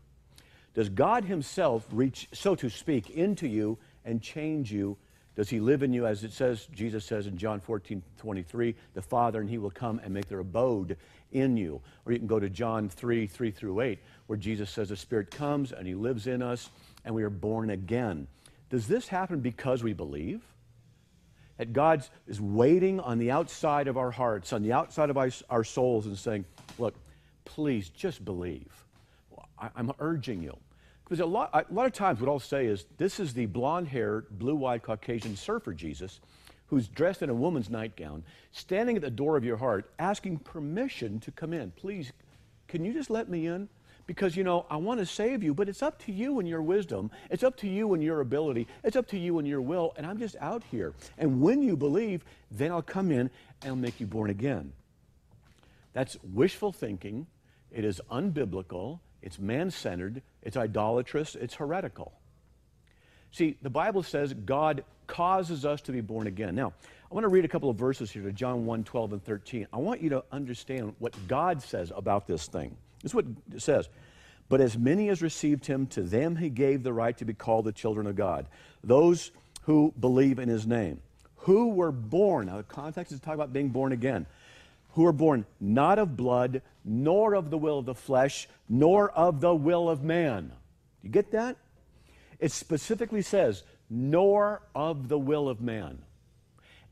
[0.74, 4.96] Does God Himself reach, so to speak, into you and change you?
[5.36, 9.02] Does He live in you, as it says, Jesus says in John 14, 23, the
[9.02, 10.96] Father and He will come and make their abode
[11.32, 11.80] in you?
[12.04, 15.30] Or you can go to John 3, 3 through 8, where Jesus says the Spirit
[15.30, 16.70] comes and He lives in us
[17.04, 18.26] and we are born again.
[18.70, 20.42] Does this happen because we believe?
[21.58, 25.64] That God is waiting on the outside of our hearts, on the outside of our,
[25.64, 26.44] souls, and saying,
[26.78, 26.94] Look,
[27.44, 28.72] please just believe.
[29.56, 30.56] I, am urging you.
[31.04, 34.38] Because a lot, a lot of times what I'll say is, this is the blonde-haired,
[34.38, 36.20] blue-eyed Caucasian surfer Jesus
[36.68, 41.20] who's dressed in a woman's nightgown, standing at the door of your heart, asking permission
[41.20, 41.70] to come in.
[41.72, 42.12] Please,
[42.68, 43.68] can you just let me in?
[44.06, 46.62] Because, you know, I want to save you, but it's up to you and your
[46.62, 47.10] wisdom.
[47.30, 48.66] It's up to you and your ability.
[48.82, 50.94] It's up to you and your will, and I'm just out here.
[51.16, 53.30] And when you believe, then I'll come in and
[53.66, 54.72] I'll make you born again.
[55.92, 57.26] That's wishful thinking.
[57.70, 59.00] It is unbiblical.
[59.24, 62.12] It's man centered, it's idolatrous, it's heretical.
[63.32, 66.54] See, the Bible says God causes us to be born again.
[66.54, 66.74] Now,
[67.10, 69.66] I want to read a couple of verses here to John 1 12 and 13.
[69.72, 72.76] I want you to understand what God says about this thing.
[73.02, 73.88] This is what it says.
[74.50, 77.64] But as many as received him, to them he gave the right to be called
[77.64, 78.46] the children of God,
[78.84, 79.30] those
[79.62, 81.00] who believe in his name,
[81.36, 82.48] who were born.
[82.48, 84.26] Now, the context is talking about being born again
[84.94, 89.40] who are born not of blood, nor of the will of the flesh, nor of
[89.40, 90.52] the will of man.
[91.02, 91.56] You get that?
[92.38, 96.02] It specifically says, nor of the will of man.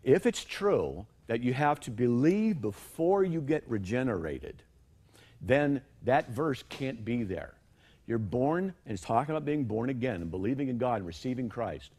[0.03, 4.63] If it's true that you have to believe before you get regenerated,
[5.41, 7.55] then that verse can't be there.
[8.07, 11.49] You're born, and it's talking about being born again and believing in God and receiving
[11.49, 11.91] Christ,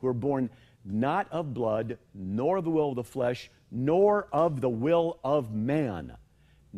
[0.00, 0.50] who are born
[0.84, 5.52] not of blood, nor of the will of the flesh, nor of the will of
[5.52, 6.16] man.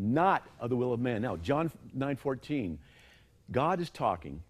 [0.01, 1.23] Not of the will of man.
[1.23, 2.79] Now, John 9 14,
[3.51, 4.41] God is talking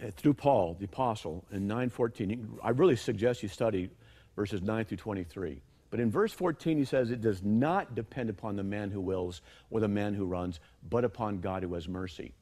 [0.00, 2.58] uh, through Paul, the apostle, in 9:14.
[2.62, 3.90] I really suggest you study
[4.36, 5.60] verses 9 through 23.
[5.90, 9.42] But in verse 14, he says, It does not depend upon the man who wills
[9.70, 12.32] or the man who runs, but upon God who has mercy.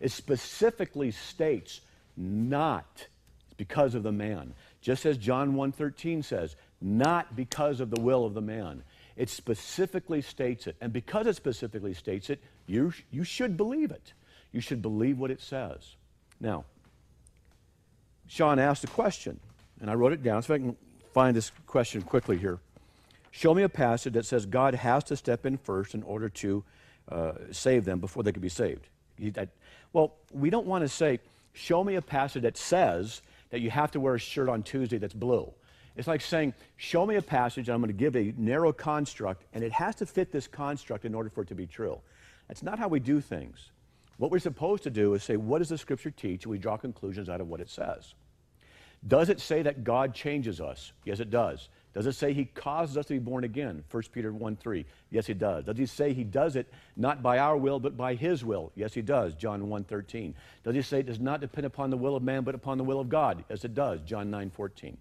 [0.00, 1.82] It specifically states,
[2.16, 3.06] not
[3.58, 4.54] because of the man.
[4.80, 8.82] Just as John 1.13 says, not because of the will of the man.
[9.16, 10.76] It specifically states it.
[10.80, 14.12] And because it specifically states it, you, you should believe it.
[14.52, 15.96] You should believe what it says.
[16.40, 16.64] Now,
[18.26, 19.38] Sean asked a question,
[19.80, 20.42] and I wrote it down.
[20.42, 20.76] So I can
[21.12, 22.58] find this question quickly here.
[23.30, 26.64] Show me a passage that says God has to step in first in order to
[27.08, 28.88] uh, save them before they can be saved.
[29.18, 29.48] He, that,
[29.92, 31.20] well, we don't want to say,
[31.52, 34.98] show me a passage that says that you have to wear a shirt on Tuesday
[34.98, 35.52] that's blue.
[35.96, 39.44] It's like saying, show me a passage, and I'm going to give a narrow construct,
[39.52, 42.00] and it has to fit this construct in order for it to be true.
[42.48, 43.70] That's not how we do things.
[44.16, 46.44] What we're supposed to do is say, what does the scripture teach?
[46.44, 48.14] And we draw conclusions out of what it says.
[49.06, 50.92] Does it say that God changes us?
[51.04, 51.68] Yes, it does.
[51.94, 53.84] Does it say he causes us to be born again?
[53.90, 54.84] 1 Peter 1 3.
[55.10, 55.64] Yes, he does.
[55.64, 58.72] Does he say he does it not by our will, but by his will?
[58.74, 59.34] Yes, he does.
[59.34, 60.34] John 1 13.
[60.64, 62.84] Does he say it does not depend upon the will of man, but upon the
[62.84, 63.44] will of God?
[63.48, 64.00] Yes, it does.
[64.00, 64.96] John 9 14.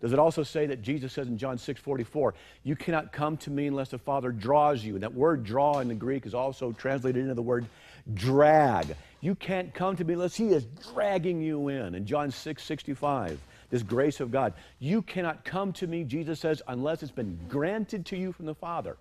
[0.00, 2.34] Does it also say that Jesus says in John 6 44,
[2.64, 4.94] you cannot come to me unless the Father draws you?
[4.94, 7.66] And that word draw in the Greek is also translated into the word
[8.14, 8.96] drag.
[9.20, 11.94] You can't come to me unless He is dragging you in.
[11.94, 14.54] In John 6 65, this grace of God.
[14.78, 18.54] You cannot come to me, Jesus says, unless it's been granted to you from the
[18.54, 18.96] Father.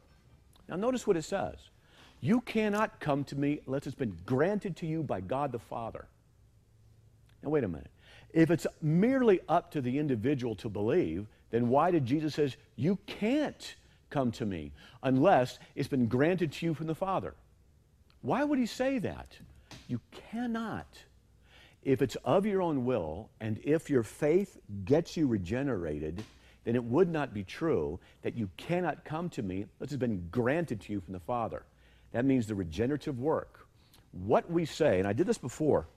[0.68, 1.56] Now, notice what it says.
[2.22, 6.06] You cannot come to me unless it's been granted to you by God the Father.
[7.42, 7.90] Now, wait a minute.
[8.32, 12.98] If it's merely up to the individual to believe, then why did Jesus says you
[13.08, 13.76] can't
[14.10, 14.72] come to me
[15.04, 17.34] unless it's been granted to you from the Father?
[18.22, 19.38] Why would he say that?
[19.88, 20.00] You
[20.32, 20.88] cannot.
[21.84, 26.24] If it's of your own will, and if your faith gets you regenerated,
[26.66, 30.28] then it would not be true that you cannot come to me unless it's been
[30.30, 31.64] granted to you from the Father.
[32.12, 33.68] That means the regenerative work.
[34.12, 35.88] What we say, and I did this before,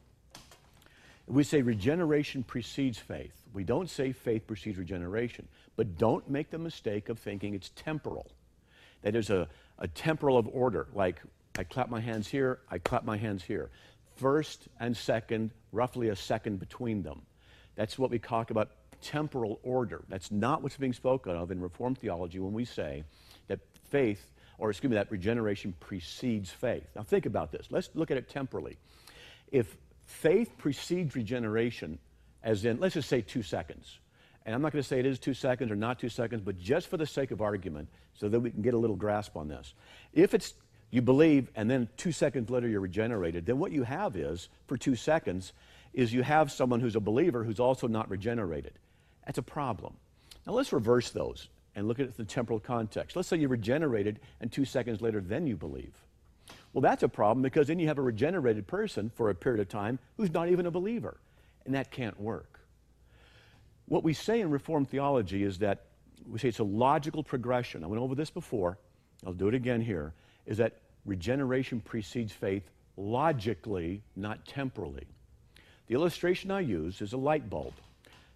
[1.27, 3.33] we say regeneration precedes faith.
[3.53, 8.31] We don't say faith precedes regeneration, but don't make the mistake of thinking it's temporal.
[9.03, 11.21] That there's a, a temporal of order, like
[11.59, 13.71] I clap my hands here, I clap my hands here.
[14.17, 17.23] First and second, roughly a second between them.
[17.75, 20.03] That's what we talk about temporal order.
[20.09, 23.05] That's not what's being spoken of in Reformed theology when we say
[23.49, 26.87] that faith, or excuse me, that regeneration precedes faith.
[26.95, 27.67] Now think about this.
[27.71, 28.79] Let's look at it temporally.
[29.51, 31.99] If faith precedes regeneration,
[32.43, 33.99] as in, let's just say two seconds.
[34.45, 36.59] And I'm not going to say it is two seconds or not two seconds, but
[36.59, 39.49] just for the sake of argument, so that we can get a little grasp on
[39.49, 39.75] this.
[40.13, 40.55] If it's
[40.91, 44.77] you believe and then two seconds later you're regenerated, then what you have is, for
[44.77, 45.53] two seconds,
[45.95, 48.73] is you have someone who's a believer who's also not regenerated.
[49.27, 49.95] That's a problem.
[50.47, 53.17] Now let's reverse those and look at the temporal context.
[53.17, 55.95] Let's say you're regenerated and two seconds later then you believe.
[56.73, 59.69] Well, that's a problem because then you have a regenerated person for a period of
[59.69, 61.19] time who's not even a believer,
[61.67, 62.61] and that can't work.
[63.87, 65.85] What we say in Reformed theology is that
[66.27, 67.85] we say it's a logical progression.
[67.85, 68.79] I went over this before,
[69.27, 70.15] I'll do it again here,
[70.47, 75.07] is that regeneration precedes faith logically, not temporally.
[75.89, 77.75] The illustration I use is a light bulb.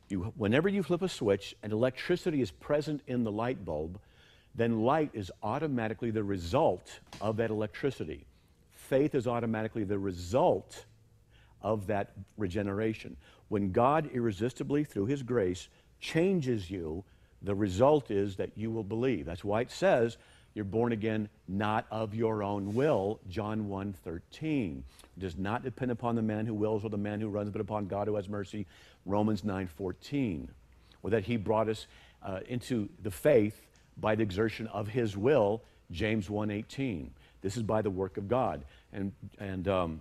[0.09, 3.99] You, whenever you flip a switch and electricity is present in the light bulb,
[4.57, 8.25] then light is automatically the result of that electricity.
[8.73, 10.87] Faith is automatically the result
[11.61, 13.17] of that regeneration.
[13.49, 15.69] When God irresistibly, through His grace,
[16.01, 17.05] changes you,
[17.43, 19.27] the result is that you will believe.
[19.27, 20.17] That's why it says
[20.55, 24.83] you're born again not of your own will, John 1 13.
[25.17, 27.61] It does not depend upon the man who wills or the man who runs, but
[27.61, 28.67] upon God who has mercy,
[29.05, 30.49] Romans 9 14.
[31.03, 31.87] Or that He brought us
[32.23, 33.61] uh, into the faith
[33.97, 37.09] by the exertion of his will, James 1.18.
[37.43, 38.65] This is by the work of God.
[38.93, 40.01] And, and um,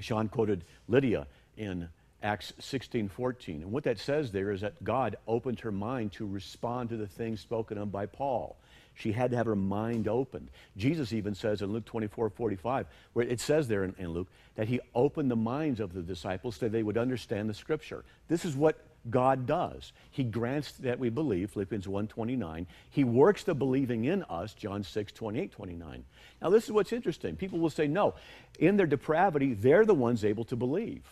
[0.00, 1.88] Sean quoted Lydia in
[2.22, 3.62] Acts 16.14.
[3.62, 7.06] And what that says there is that God opened her mind to respond to the
[7.06, 8.56] things spoken of by Paul.
[8.94, 10.50] She had to have her mind opened.
[10.76, 14.66] Jesus even says in Luke 24 45, where it says there in, in Luke, that
[14.66, 18.04] he opened the minds of the disciples so they would understand the scripture.
[18.26, 18.76] This is what
[19.10, 19.92] God does.
[20.10, 22.66] He grants that we believe, Philippians 1.29.
[22.90, 26.04] He works the believing in us, John 6, 28, 29.
[26.42, 27.36] Now, this is what's interesting.
[27.36, 28.14] People will say, no,
[28.58, 31.02] in their depravity, they're the ones able to believe.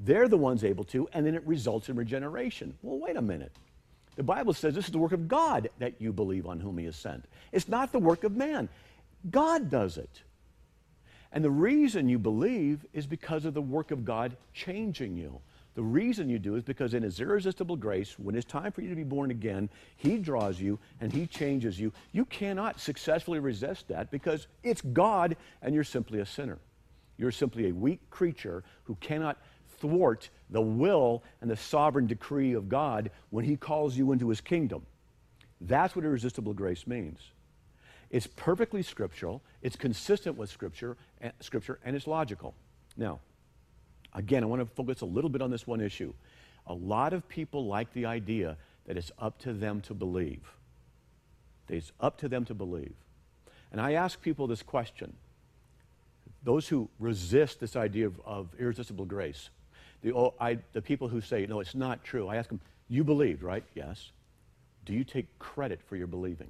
[0.00, 2.74] They're the ones able to, and then it results in regeneration.
[2.82, 3.52] Well, wait a minute.
[4.16, 6.86] The Bible says this is the work of God that you believe on whom He
[6.86, 7.24] is sent.
[7.52, 8.68] It's not the work of man.
[9.30, 10.22] God does it.
[11.32, 15.40] And the reason you believe is because of the work of God changing you.
[15.78, 18.88] The reason you do is because in His irresistible grace, when it's time for you
[18.88, 21.92] to be born again, He draws you and He changes you.
[22.10, 26.58] You cannot successfully resist that because it's God and you're simply a sinner.
[27.16, 29.40] You're simply a weak creature who cannot
[29.78, 34.40] thwart the will and the sovereign decree of God when He calls you into His
[34.40, 34.84] kingdom.
[35.60, 37.20] That's what irresistible grace means.
[38.10, 42.56] It's perfectly scriptural, it's consistent with scripture, and, scripture, and it's logical.
[42.96, 43.20] Now,
[44.14, 46.12] again, I want to focus a little bit on this one issue.
[46.66, 48.56] A lot of people like the idea
[48.86, 50.40] that it's up to them to believe.
[51.66, 52.94] That It's up to them to believe.
[53.70, 55.14] And I ask people this question
[56.44, 59.50] those who resist this idea of, of irresistible grace,
[60.02, 63.04] the, oh, I, the people who say, no, it's not true, I ask them, you
[63.04, 63.64] believed, right?
[63.74, 64.12] Yes.
[64.84, 66.48] Do you take credit for your believing?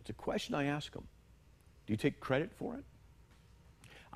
[0.00, 1.06] It's a question I ask them.
[1.86, 2.84] Do you take credit for it?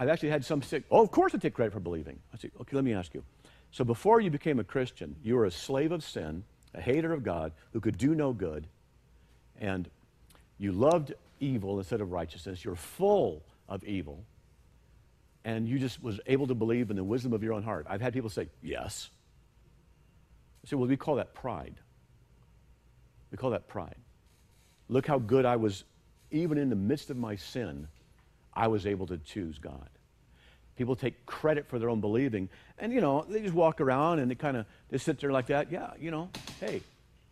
[0.03, 2.19] I've actually had some say, oh, of course I take credit for believing.
[2.35, 3.23] I say, okay, let me ask you.
[3.71, 6.43] So before you became a Christian, you were a slave of sin,
[6.75, 8.67] a hater of God, who could do no good,
[9.61, 9.89] and
[10.59, 12.65] you loved evil instead of righteousness.
[12.65, 14.25] You're full of evil
[15.45, 17.87] and you just was able to believe in the wisdom of your own heart.
[17.89, 19.09] I've had people say, yes.
[20.65, 21.75] I say, well, we call that pride.
[23.31, 23.97] We call that pride.
[24.89, 25.85] Look how good I was,
[26.33, 27.87] even in the midst of my sin,
[28.55, 29.89] I was able to choose God.
[30.77, 32.49] People take credit for their own believing,
[32.79, 35.47] and you know, they just walk around and they kind of they sit there like
[35.47, 35.71] that.
[35.71, 36.31] Yeah, you know,
[36.61, 36.83] hey,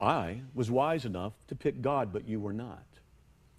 [0.00, 2.84] I was wise enough to pick God, but you were not.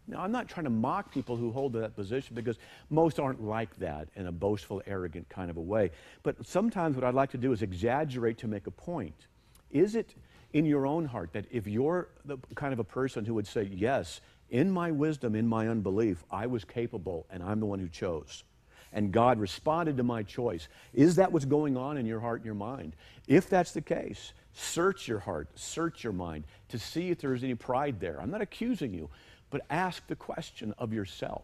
[0.08, 2.58] Now, I'm not trying to mock people who hold that position because
[2.90, 5.92] most aren't like that in a boastful, arrogant kind of a way.
[6.24, 9.28] But sometimes what I'd like to do is exaggerate to make a point.
[9.70, 10.14] Is it
[10.54, 13.70] in your own heart that if you're the kind of a person who would say,
[13.72, 14.22] Yes,
[14.52, 18.44] in my wisdom, in my unbelief, I was capable and I'm the one who chose?
[18.94, 20.68] And God responded to my choice.
[20.94, 22.96] Is that what's going on in your heart and your mind?
[23.28, 27.56] If that's the case, search your heart, search your mind to see if there's any
[27.56, 28.22] pride there.
[28.22, 29.10] I'm not accusing you,
[29.50, 31.44] but ask the question of yourself.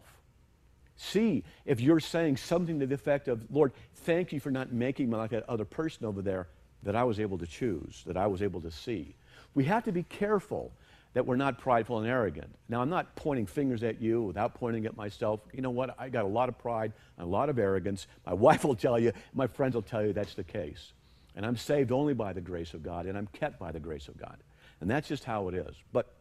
[0.96, 5.08] See if you're saying something to the effect of, Lord, thank you for not making
[5.08, 6.48] me like that other person over there
[6.82, 9.14] that I was able to choose, that I was able to see.
[9.54, 10.72] We have to be careful
[11.14, 12.54] that we're not prideful and arrogant.
[12.68, 15.40] Now, I'm not pointing fingers at you without pointing at myself.
[15.52, 15.94] You know what?
[15.98, 18.06] I got a lot of pride and a lot of arrogance.
[18.26, 20.92] My wife will tell you, my friends will tell you that's the case.
[21.34, 24.08] And I'm saved only by the grace of God, and I'm kept by the grace
[24.08, 24.36] of God.
[24.80, 25.74] And that's just how it is.
[25.92, 26.12] But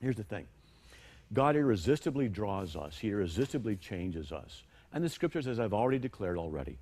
[0.00, 0.46] here's the thing
[1.32, 4.62] God irresistibly draws us, He irresistibly changes us.
[4.92, 6.78] And the scriptures, as I've already declared already,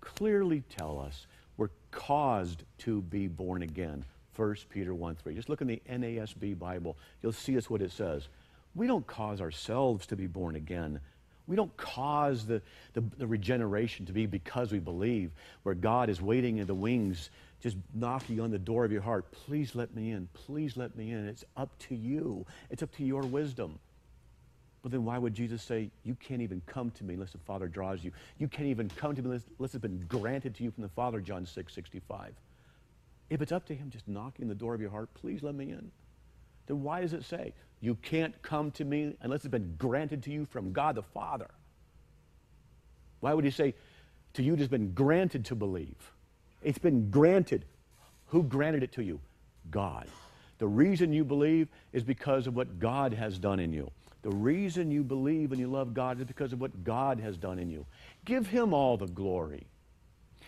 [0.00, 1.26] clearly tell us
[1.56, 4.04] we're caused to be born again.
[4.36, 5.34] 1 Peter 1 3.
[5.34, 6.96] Just look in the NASB Bible.
[7.22, 8.28] You'll see us what it says.
[8.74, 11.00] We don't cause ourselves to be born again.
[11.46, 12.62] We don't cause the,
[12.94, 15.30] the, the, regeneration to be because we believe,
[15.62, 17.28] where God is waiting in the wings,
[17.60, 19.30] just knocking on the door of your heart.
[19.30, 20.26] Please let me in.
[20.32, 21.28] Please let me in.
[21.28, 23.78] It's up to you, it's up to your wisdom.
[24.82, 27.68] But then why would Jesus say, You can't even come to me unless the Father
[27.68, 28.12] draws you?
[28.38, 30.90] You can't even come to me unless, unless it's been granted to you from the
[30.90, 32.34] Father, John 6 65.
[33.30, 35.70] If it's up to Him just knocking the door of your heart, please let me
[35.70, 35.90] in.
[36.66, 40.30] Then why does it say, You can't come to me unless it's been granted to
[40.30, 41.50] you from God the Father?
[43.20, 43.74] Why would He say,
[44.34, 46.12] To you it has been granted to believe?
[46.62, 47.64] It's been granted.
[48.28, 49.20] Who granted it to you?
[49.70, 50.06] God.
[50.58, 53.90] The reason you believe is because of what God has done in you.
[54.22, 57.58] The reason you believe and you love God is because of what God has done
[57.58, 57.84] in you.
[58.24, 59.66] Give Him all the glory.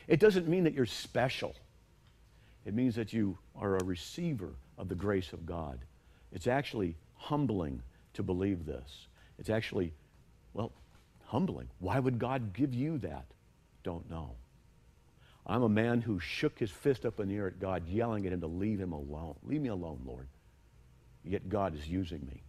[0.08, 1.54] It doesn't mean that you're special,
[2.66, 5.78] it means that you are a receiver of the grace of God.
[6.32, 7.80] It's actually humbling
[8.14, 9.06] to believe this.
[9.38, 9.92] It's actually,
[10.52, 10.72] well,
[11.24, 11.68] humbling.
[11.78, 13.26] Why would God give you that?
[13.84, 14.32] Don't know.
[15.46, 18.32] I'm a man who shook his fist up in the air at God, yelling at
[18.32, 19.36] him to leave him alone.
[19.44, 20.26] Leave me alone, Lord.
[21.24, 22.42] Yet God is using me.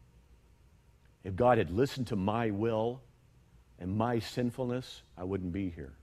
[1.24, 3.02] If God had listened to my will
[3.78, 5.94] and my sinfulness, I wouldn't be here.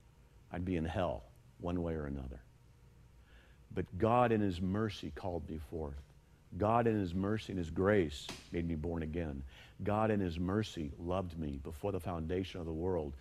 [0.53, 1.23] I'd be in hell
[1.59, 2.44] one way or another.
[3.75, 6.01] But God, in His mercy, called me forth.
[6.57, 9.43] God, in His mercy and His grace, made me born again.
[9.83, 13.13] God, in His mercy, loved me before the foundation of the world,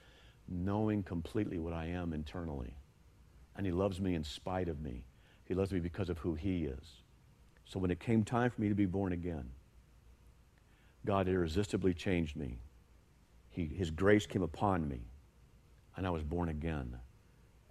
[0.49, 2.73] knowing completely what I am internally.
[3.57, 5.05] And He loves me in spite of me.
[5.45, 7.03] He loves me because of who He is.
[7.65, 9.51] So when it came time for me to be born again,
[11.05, 12.59] God irresistibly changed me.
[13.51, 15.01] He, his grace came upon me,
[15.97, 16.97] and I was born again.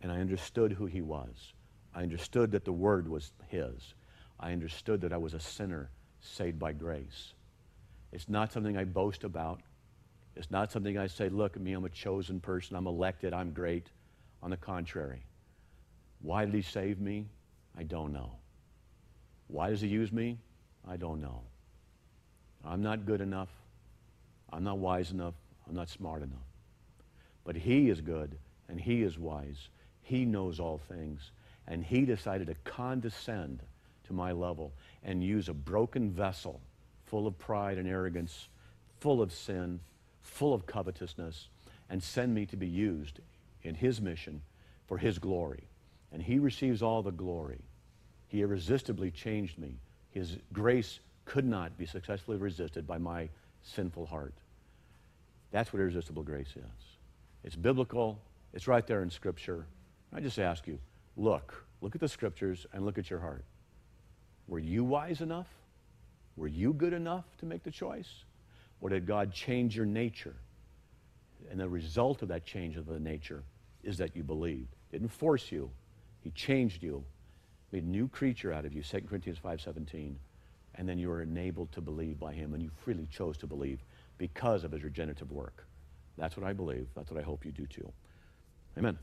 [0.02, 1.54] And I understood who He was.
[1.96, 3.94] I understood that the Word was His.
[4.40, 5.90] I understood that I was a sinner
[6.22, 7.34] saved by grace.
[8.12, 9.62] It's not something I boast about.
[10.36, 13.52] It's not something I say, look at me, I'm a chosen person, I'm elected, I'm
[13.52, 13.88] great.
[14.42, 15.24] On the contrary,
[16.22, 17.28] why did He save me?
[17.78, 18.32] I don't know.
[19.48, 20.38] Why does He use me?
[20.88, 21.42] I don't know.
[22.66, 23.50] I'm not good enough.
[24.52, 25.36] I'm not wise enough.
[25.68, 26.46] I'm not smart enough.
[27.46, 28.38] But He is good
[28.68, 29.70] and He is wise.
[30.02, 31.32] He knows all things.
[31.68, 33.62] And He decided to condescend
[34.06, 36.62] to my level and use a broken vessel
[37.06, 38.48] full of pride and arrogance,
[39.00, 39.80] full of sin,
[40.22, 41.48] full of covetousness,
[41.90, 43.20] and send me to be used
[43.64, 44.42] in His mission
[44.88, 45.64] for His glory.
[46.12, 47.62] And He receives all the glory.
[48.28, 49.76] He irresistibly changed me.
[50.12, 53.30] His grace could not be successfully resisted by my
[53.64, 54.34] sinful heart.
[55.52, 56.98] That's what irresistible grace is.
[57.44, 58.20] It's biblical,
[58.54, 59.66] it's right there in Scripture.
[60.12, 60.80] I just ask you
[61.18, 63.46] look, look at the Scriptures and look at your heart.
[64.48, 65.48] Were you wise enough?
[66.36, 68.24] Were you good enough to make the choice?
[68.82, 70.36] Or did God change your nature?
[71.50, 73.44] And the result of that change of the nature
[73.84, 74.76] is that you believed.
[74.92, 75.70] Didn't force you.
[76.22, 77.04] He changed you,
[77.72, 80.16] made a new creature out of you, 2 Corinthians 5.17.
[80.76, 83.80] And then you were enabled to believe by him, and you freely chose to believe
[84.18, 85.68] because of his regenerative work.
[86.18, 86.88] That's what I believe.
[86.96, 87.92] That's what I hope you do too.
[88.78, 88.98] Amen.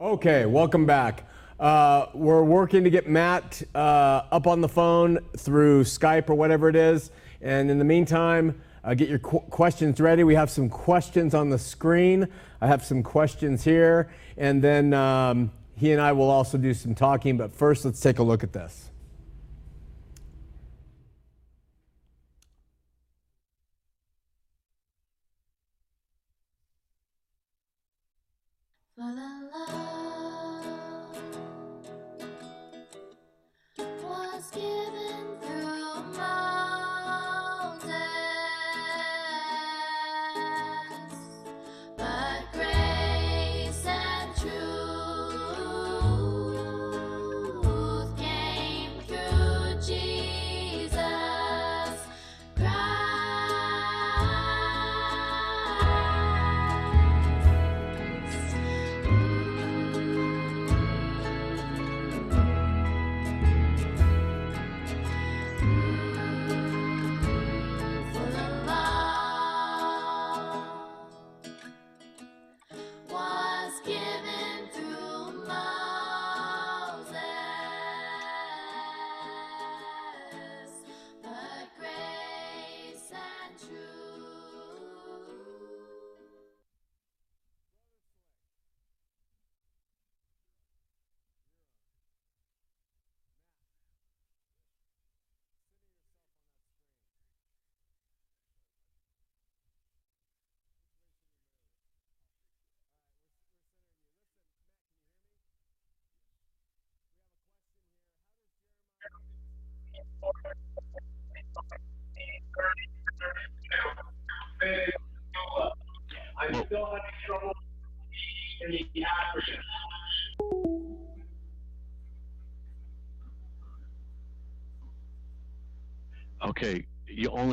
[0.00, 1.28] Okay, welcome back.
[1.58, 6.68] Uh, we're working to get Matt uh, up on the phone through Skype or whatever
[6.68, 7.10] it is.
[7.42, 10.22] And in the meantime, uh, get your qu- questions ready.
[10.22, 12.28] We have some questions on the screen.
[12.60, 14.08] I have some questions here.
[14.36, 17.36] And then um, he and I will also do some talking.
[17.36, 18.92] But first, let's take a look at this.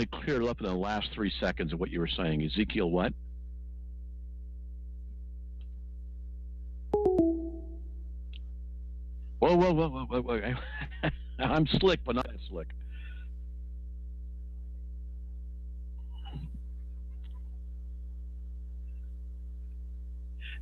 [0.06, 2.44] Only cleared up in the last three seconds of what you were saying.
[2.44, 3.14] Ezekiel what?
[9.40, 11.10] Whoa, whoa, whoa, whoa, whoa, whoa.
[11.40, 12.68] I'm slick, but not that slick.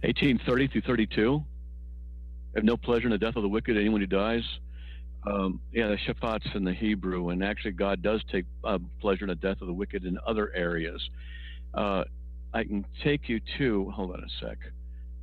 [0.05, 1.45] Eighteen thirty through thirty-two.
[2.55, 4.43] Have no pleasure in the death of the wicked, anyone who dies.
[5.25, 9.29] Um, yeah, the Shaphat's in the Hebrew, and actually, God does take uh, pleasure in
[9.29, 11.01] the death of the wicked in other areas.
[11.73, 12.03] Uh,
[12.53, 14.57] I can take you to, hold on a sec.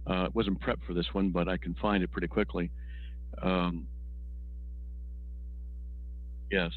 [0.07, 2.71] Uh, wasn't prepped for this one, but I can find it pretty quickly.
[3.43, 3.87] Um,
[6.51, 6.73] yes.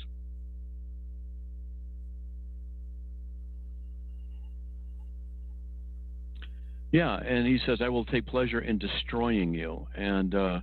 [6.92, 10.60] Yeah, and he says, "I will take pleasure in destroying you." And uh,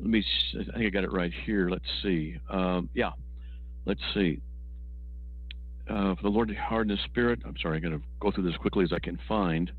[0.00, 0.24] let me,
[0.54, 1.68] i think I got it right here.
[1.68, 2.36] Let's see.
[2.50, 3.10] Um, yeah,
[3.84, 4.40] let's see.
[5.88, 7.40] Uh, for the Lord harden his spirit.
[7.44, 9.72] I'm sorry, I'm going to go through this quickly as I can find.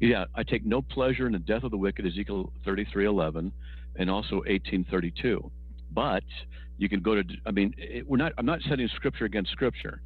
[0.00, 3.50] Yeah, I take no pleasure in the death of the wicked, Ezekiel 33:11,
[3.96, 5.50] and also 18:32.
[5.92, 6.24] But
[6.78, 7.22] you can go to.
[7.46, 8.32] I mean, it, we're not.
[8.38, 10.00] I'm not setting Scripture against Scripture,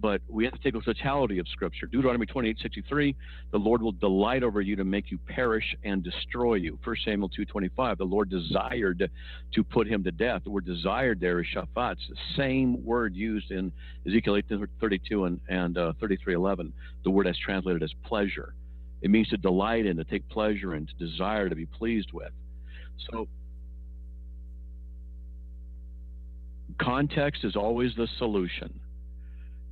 [0.00, 1.86] but we have to take a totality of Scripture.
[1.86, 3.14] Deuteronomy 28:63
[3.50, 6.78] the Lord will delight over you to make you perish and destroy you.
[6.82, 9.08] 1 Samuel 2.25, the Lord desired
[9.52, 10.42] to put him to death.
[10.44, 11.92] The word desired there is shaphat.
[11.92, 13.72] It's the same word used in
[14.06, 16.72] Ezekiel 8.32 and, and uh, 33.11.
[17.04, 18.54] The word that's translated as pleasure.
[19.02, 22.32] It means to delight in, to take pleasure in, to desire, to be pleased with.
[23.10, 23.28] So
[26.80, 28.80] context is always the solution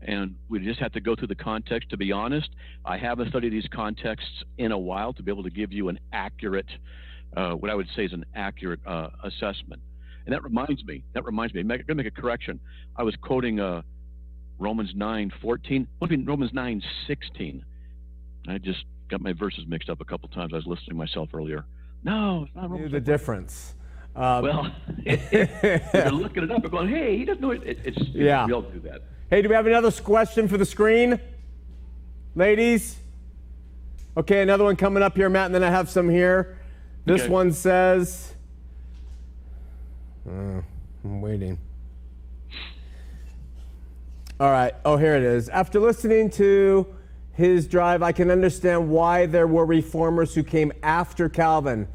[0.04, 1.90] and we just have to go through the context.
[1.90, 2.50] To be honest,
[2.84, 5.98] I haven't studied these contexts in a while to be able to give you an
[6.12, 6.66] accurate,
[7.36, 9.80] uh, what I would say is an accurate uh, assessment.
[10.26, 12.60] And that reminds me, that reminds me, I'm going to make a correction.
[12.96, 13.82] I was quoting uh,
[14.58, 17.64] Romans 9 14, I mean, Romans 9 16.
[18.48, 20.52] I just got my verses mixed up a couple times.
[20.52, 21.64] I was listening to myself earlier.
[22.04, 22.92] No, it's not Knew Romans.
[22.92, 23.74] the difference.
[24.14, 24.74] Um, Well,
[25.04, 27.62] you're looking it up and going, hey, he doesn't know it.
[27.64, 28.46] it it's, it's Yeah.
[28.46, 29.02] we all do that.
[29.32, 31.18] Hey, do we have another question for the screen?
[32.34, 32.96] Ladies?
[34.14, 36.58] Okay, another one coming up here, Matt, and then I have some here.
[37.06, 37.30] This Okay.
[37.30, 38.34] one says,
[40.28, 40.60] Uh,
[41.02, 41.56] I'm waiting.
[44.38, 45.48] All right, oh, here it is.
[45.48, 46.86] After listening to
[47.32, 51.88] his drive, I can understand why there were reformers who came after Calvin.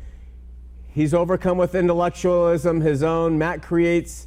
[0.88, 3.38] He's overcome with intellectualism, his own.
[3.38, 4.26] Matt creates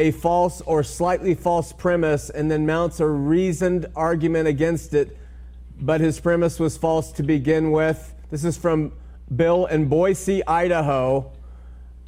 [0.00, 5.14] a false or slightly false premise and then mounts a reasoned argument against it,
[5.78, 8.14] but his premise was false to begin with.
[8.30, 8.92] This is from
[9.36, 11.30] Bill in Boise, Idaho.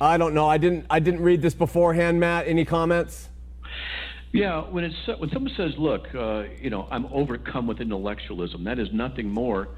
[0.01, 0.49] I don't know.
[0.49, 0.86] I didn't.
[0.88, 2.18] I didn't read this beforehand.
[2.18, 3.28] Matt, any comments?
[4.32, 8.78] Yeah, when it's when someone says, "Look, uh, you know, I'm overcome with intellectualism," that
[8.78, 9.68] is nothing more.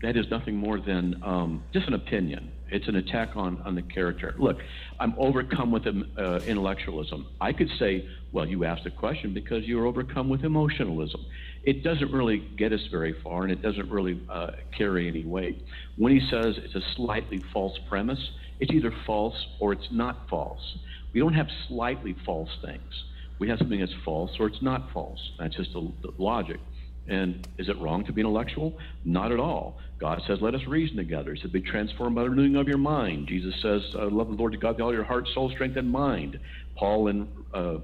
[0.00, 2.50] That is nothing more than um, just an opinion.
[2.70, 4.34] It's an attack on on the character.
[4.38, 4.58] Look,
[4.98, 7.26] I'm overcome with uh, intellectualism.
[7.40, 11.24] I could say, "Well, you asked a question because you were overcome with emotionalism."
[11.62, 15.64] It doesn't really get us very far, and it doesn't really uh, carry any weight.
[15.96, 20.78] When he says it's a slightly false premise, it's either false or it's not false.
[21.12, 23.04] We don't have slightly false things
[23.38, 25.18] we have something that's false or it's not false.
[25.38, 26.60] That's just the, the logic.
[27.08, 28.76] And is it wrong to be intellectual?
[29.04, 29.78] Not at all.
[29.98, 31.34] God says, let us reason together.
[31.34, 33.28] He said, be transformed by the renewing of your mind.
[33.28, 35.90] Jesus says, uh, love the Lord your God with all your heart, soul, strength, and
[35.90, 36.38] mind.
[36.76, 37.78] Paul in uh,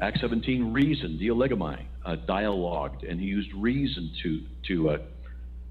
[0.00, 4.98] Acts 17 reasoned, dialegomai, uh, dialogued, and he used reason to, to, uh,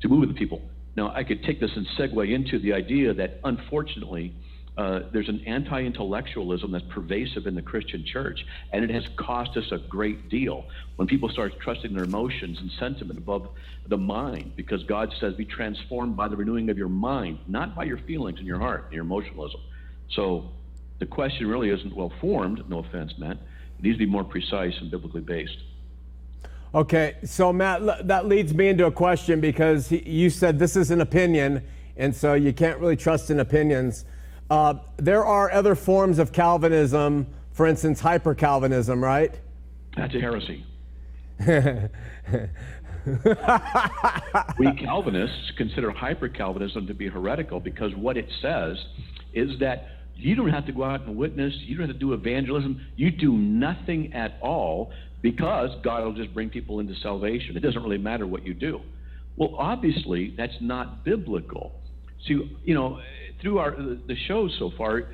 [0.02, 0.62] to move the people.
[0.98, 4.34] Now, I could take this and segue into the idea that unfortunately,
[4.78, 9.58] uh, there's an anti intellectualism that's pervasive in the Christian church, and it has cost
[9.58, 10.66] us a great deal
[10.98, 13.50] when people start trusting their emotions and sentiment above
[13.88, 17.86] the mind, because God says, be transformed by the renewing of your mind, not by
[17.86, 19.62] your feelings and your heart, and your emotionalism.
[20.12, 20.52] So
[21.00, 23.38] the question really isn't well formed, no offense, Matt.
[23.80, 25.58] It needs to be more precise and biblically based.
[26.76, 31.02] Okay, so Matt, that leads me into a question because you said this is an
[31.02, 31.64] opinion,
[31.96, 34.06] and so you can't really trust in opinions.
[34.50, 39.38] Uh, there are other forms of Calvinism, for instance, hyper Calvinism, right?
[39.96, 40.66] That's a heresy.
[44.60, 48.78] we Calvinists consider hyper Calvinism to be heretical because what it says
[49.34, 52.14] is that you don't have to go out and witness, you don't have to do
[52.14, 54.92] evangelism, you do nothing at all
[55.22, 57.56] because God will just bring people into salvation.
[57.56, 58.82] It doesn't really matter what you do.
[59.36, 61.80] Well, obviously, that's not biblical.
[62.26, 62.34] So,
[62.64, 63.00] you know,
[63.42, 65.10] through our the shows so far,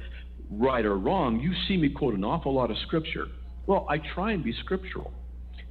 [0.49, 3.27] right or wrong, you see me quote an awful lot of scripture.
[3.65, 5.13] Well, I try and be scriptural.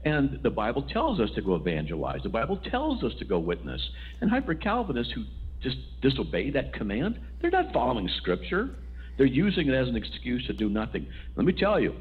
[0.05, 2.21] And the Bible tells us to go evangelize.
[2.23, 3.81] The Bible tells us to go witness.
[4.21, 5.25] And hyper Calvinists who
[5.63, 8.71] just disobey that command, they're not following Scripture.
[9.17, 11.07] They're using it as an excuse to do nothing.
[11.37, 11.95] Let me tell you,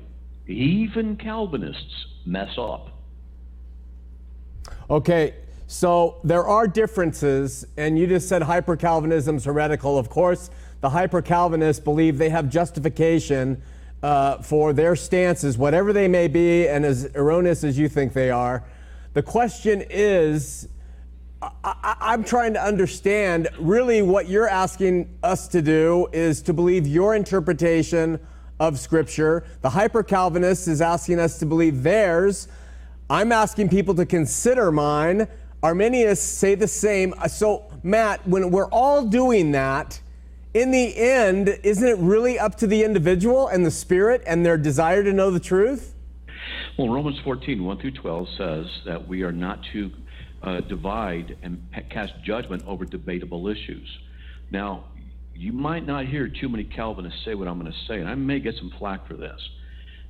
[0.48, 2.98] even Calvinists mess up.
[4.90, 5.36] Okay,
[5.72, 9.98] so there are differences, and you just said hyper Calvinism is heretical.
[9.98, 10.50] Of course,
[10.82, 13.62] the hyper Calvinists believe they have justification
[14.04, 18.30] uh, for their stances, whatever they may be, and as erroneous as you think they
[18.30, 18.66] are.
[19.14, 20.68] The question is
[21.42, 26.86] I, I'm trying to understand really what you're asking us to do is to believe
[26.86, 28.20] your interpretation
[28.60, 29.46] of Scripture.
[29.62, 32.50] The hyper Calvinist is asking us to believe theirs.
[33.10, 35.30] I'm asking people to consider mine.
[35.64, 37.14] Arminians say the same.
[37.18, 40.02] Uh, So, Matt, when we're all doing that,
[40.54, 44.58] in the end, isn't it really up to the individual and the spirit and their
[44.58, 45.94] desire to know the truth?
[46.78, 49.92] Well, Romans 14, 1 through 12 says that we are not to
[50.42, 53.88] uh, divide and cast judgment over debatable issues.
[54.50, 54.86] Now,
[55.36, 58.16] you might not hear too many Calvinists say what I'm going to say, and I
[58.16, 59.40] may get some flack for this.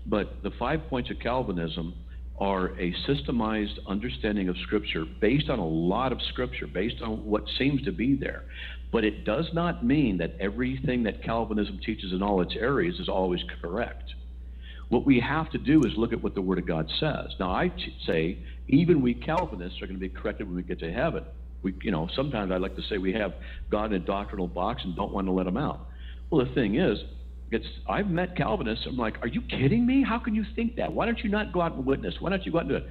[0.05, 1.93] But the five points of Calvinism
[2.41, 7.43] are a systemized understanding of Scripture based on a lot of Scripture, based on what
[7.59, 8.45] seems to be there.
[8.91, 13.07] But it does not mean that everything that Calvinism teaches in all its areas is
[13.07, 14.15] always correct.
[14.89, 17.27] What we have to do is look at what the Word of God says.
[17.39, 17.71] Now, I
[18.07, 21.23] say even we Calvinists are going to be corrected when we get to heaven.
[21.61, 23.33] We, you know, sometimes I like to say we have
[23.69, 25.87] God in a doctrinal box and don't want to let him out.
[26.31, 26.97] Well, the thing is,
[27.51, 28.85] it's I've met Calvinists.
[28.87, 30.03] I'm like, are you kidding me?
[30.07, 30.91] How can you think that?
[30.91, 32.15] Why don't you not go out and witness?
[32.19, 32.85] Why don't you go out and do it?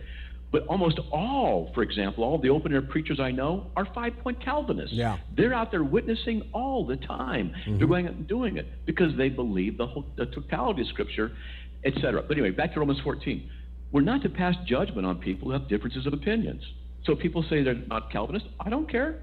[0.52, 4.42] But almost all, for example, all the open air preachers I know are five point
[4.44, 4.92] Calvinists.
[4.92, 5.18] Yeah.
[5.36, 7.52] They're out there witnessing all the time.
[7.64, 7.86] They're mm-hmm.
[7.86, 11.32] going out and doing it because they believe the whole the totality of Scripture,
[11.84, 12.22] etc.
[12.26, 13.48] But anyway, back to Romans 14.
[13.92, 16.62] We're not to pass judgment on people who have differences of opinions.
[17.04, 18.48] So people say they're not Calvinists.
[18.58, 19.22] I don't care.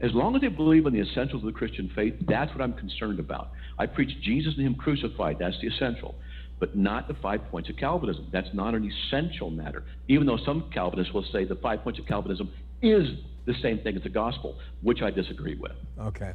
[0.00, 2.74] As long as they believe in the essentials of the Christian faith, that's what I'm
[2.74, 3.50] concerned about.
[3.78, 5.38] I preach Jesus and Him crucified.
[5.38, 6.14] That's the essential.
[6.60, 8.28] But not the five points of Calvinism.
[8.32, 9.84] That's not an essential matter.
[10.08, 13.08] Even though some Calvinists will say the five points of Calvinism is
[13.46, 15.72] the same thing as the gospel, which I disagree with.
[15.98, 16.32] Okay.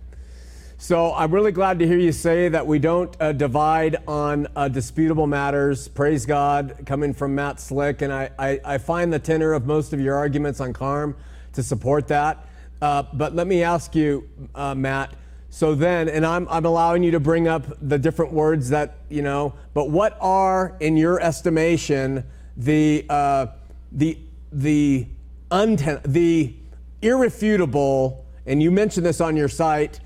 [0.77, 4.67] So I'm really glad to hear you say that we don't uh, divide on uh,
[4.67, 5.87] disputable matters.
[5.87, 8.01] Praise God, coming from Matt Slick.
[8.01, 11.15] And I, I, I find the tenor of most of your arguments on CARM
[11.53, 12.45] to support that.
[12.83, 15.13] Uh, but let me ask you, uh, Matt.
[15.49, 19.21] So then, and I'm, I'm allowing you to bring up the different words that, you
[19.21, 22.25] know, but what are, in your estimation,
[22.57, 23.47] the, uh,
[23.93, 24.17] the,
[24.51, 25.07] the,
[25.49, 26.53] unten- the
[27.01, 30.01] irrefutable, and you mentioned this on your site,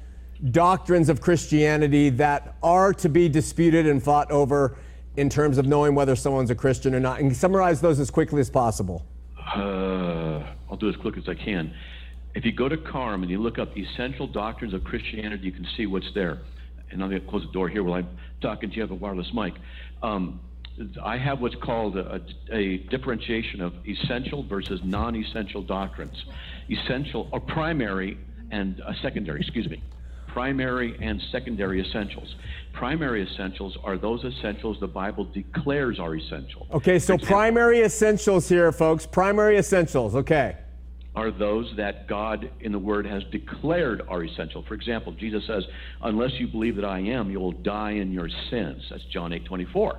[0.51, 4.78] doctrines of Christianity that are to be disputed and fought over
[5.15, 7.21] in terms of knowing whether someone's a Christian or not?
[7.21, 9.03] And summarize those as quickly as possible.
[9.36, 11.73] Uh, I'll do as quick as I can.
[12.38, 15.66] If you go to CARM and you look up essential doctrines of Christianity, you can
[15.76, 16.38] see what's there.
[16.92, 18.08] And I'm going to close the door here while I'm
[18.42, 18.84] talking to you.
[18.84, 19.56] I have a wireless mic.
[20.04, 20.40] Um,
[21.04, 22.22] I have what's called a,
[22.52, 26.26] a differentiation of essential versus non-essential doctrines.
[26.70, 28.20] Essential or primary
[28.52, 29.82] and uh, secondary, excuse me.
[30.28, 32.36] Primary and secondary essentials.
[32.72, 36.68] Primary essentials are those essentials the Bible declares are essential.
[36.72, 39.08] Okay, so primary essentials here, folks.
[39.08, 40.14] Primary essentials.
[40.14, 40.56] Okay.
[41.18, 44.63] Are those that God in the Word has declared are essential.
[44.68, 45.63] For example, Jesus says,
[46.01, 49.45] "Unless you believe that I am, you will die in your sins." That's John eight
[49.45, 49.97] twenty four.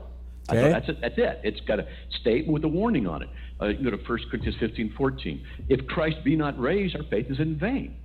[0.50, 0.70] Okay.
[0.70, 1.00] That's it.
[1.00, 1.40] That's it.
[1.44, 1.86] It's got a
[2.20, 3.28] statement with a warning on it.
[3.60, 5.44] Uh, you go to 1 Corinthians 15, 14.
[5.68, 7.96] If Christ be not raised, our faith is in vain.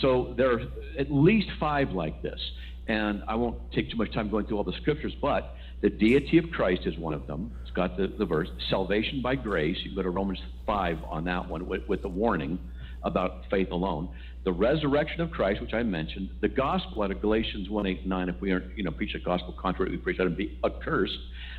[0.00, 0.60] So there are
[0.98, 2.40] at least five like this.
[2.86, 6.38] And I won't take too much time going through all the scriptures, but the deity
[6.38, 7.52] of Christ is one of them.
[7.62, 8.48] It's got the, the verse.
[8.70, 9.76] Salvation by grace.
[9.78, 12.58] You can go to Romans 5 on that one with, with the warning
[13.02, 14.08] about faith alone.
[14.44, 16.30] The resurrection of Christ, which I mentioned.
[16.40, 18.28] The gospel out of Galatians 1, 8, 9.
[18.28, 21.18] If we aren't, you know, preach a gospel contrary, we preach that and be accursed.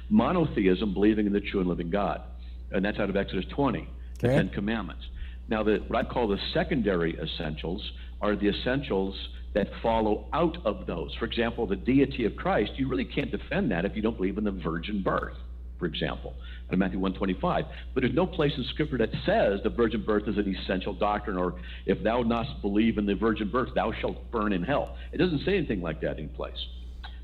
[0.10, 2.22] Monotheism, believing in the true and living God.
[2.72, 3.88] And that's out of Exodus 20,
[4.20, 5.04] the Ten Commandments.
[5.48, 7.92] Now, the, what I call the secondary essentials
[8.22, 9.16] are the essentials
[9.56, 11.16] that follow out of those.
[11.18, 14.38] For example, the deity of Christ, you really can't defend that if you don't believe
[14.38, 15.34] in the virgin birth,
[15.80, 16.34] for example,
[16.72, 17.66] in Matthew 125.
[17.94, 21.38] But there's no place in Scripture that says the virgin birth is an essential doctrine,
[21.38, 24.98] or if thou dost believe in the virgin birth, thou shalt burn in hell.
[25.14, 26.54] It doesn't say anything like that in place.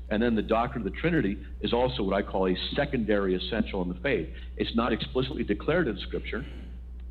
[0.08, 3.82] And then the doctrine of the Trinity is also what I call a secondary essential
[3.82, 4.28] in the faith.
[4.56, 6.44] It's not explicitly declared in Scripture,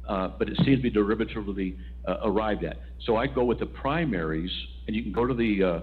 [0.07, 1.77] uh, but it seems to be derivatively
[2.07, 2.77] uh, arrived at.
[3.05, 4.51] So I go with the primaries,
[4.87, 5.79] and you can go to the uh,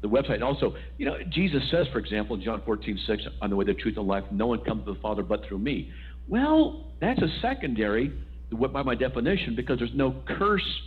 [0.00, 0.34] the website.
[0.34, 3.64] And also, you know, Jesus says, for example, in John 14, 6, on the way,
[3.64, 5.92] the truth, and life, no one comes to the Father but through me.
[6.28, 8.12] Well, that's a secondary
[8.50, 10.80] by my definition because there's no curse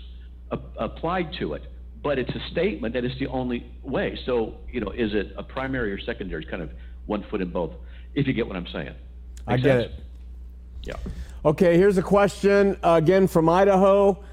[0.78, 1.64] applied to it.
[2.04, 4.18] But it's a statement that it's the only way.
[4.26, 6.42] So, you know, is it a primary or secondary?
[6.42, 6.72] It's kind of
[7.06, 7.74] one foot in both,
[8.16, 8.96] if you get what I'm saying.
[9.46, 9.94] I get sense?
[9.94, 10.04] it.
[10.84, 11.12] Yeah.
[11.46, 14.24] Okay, here's a question uh, again from Idaho.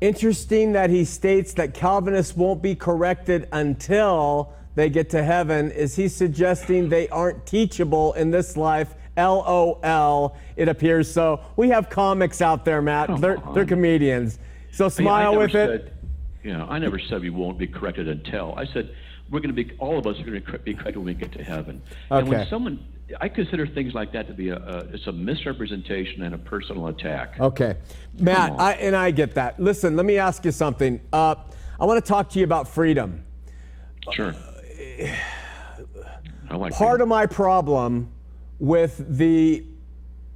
[0.00, 5.72] Interesting that he states that Calvinists won't be corrected until they get to heaven.
[5.72, 8.94] Is he suggesting they aren't teachable in this life?
[9.16, 11.40] LOL, it appears so.
[11.56, 13.08] We have comics out there, Matt.
[13.08, 14.38] Come They're, they're comedians.
[14.70, 15.82] So smile never with it.
[15.82, 15.92] said-
[16.44, 18.54] You know, I never said we won't be corrected until.
[18.56, 18.90] I said
[19.28, 21.32] we're going to be, all of us are going to be corrected when we get
[21.32, 21.82] to heaven.
[22.10, 22.48] And when Okay.
[22.48, 22.78] someone
[23.20, 26.88] I consider things like that to be a, a it's a misrepresentation and a personal
[26.88, 27.40] attack.
[27.40, 27.76] Okay.
[28.18, 28.58] Matt.
[28.58, 29.58] I, and I get that.
[29.58, 31.00] Listen, let me ask you something.
[31.12, 31.36] Uh,
[31.80, 33.24] I want to talk to you about freedom.
[34.12, 34.34] Sure.
[36.50, 37.02] I like Part that.
[37.02, 38.10] of my problem
[38.58, 39.64] with the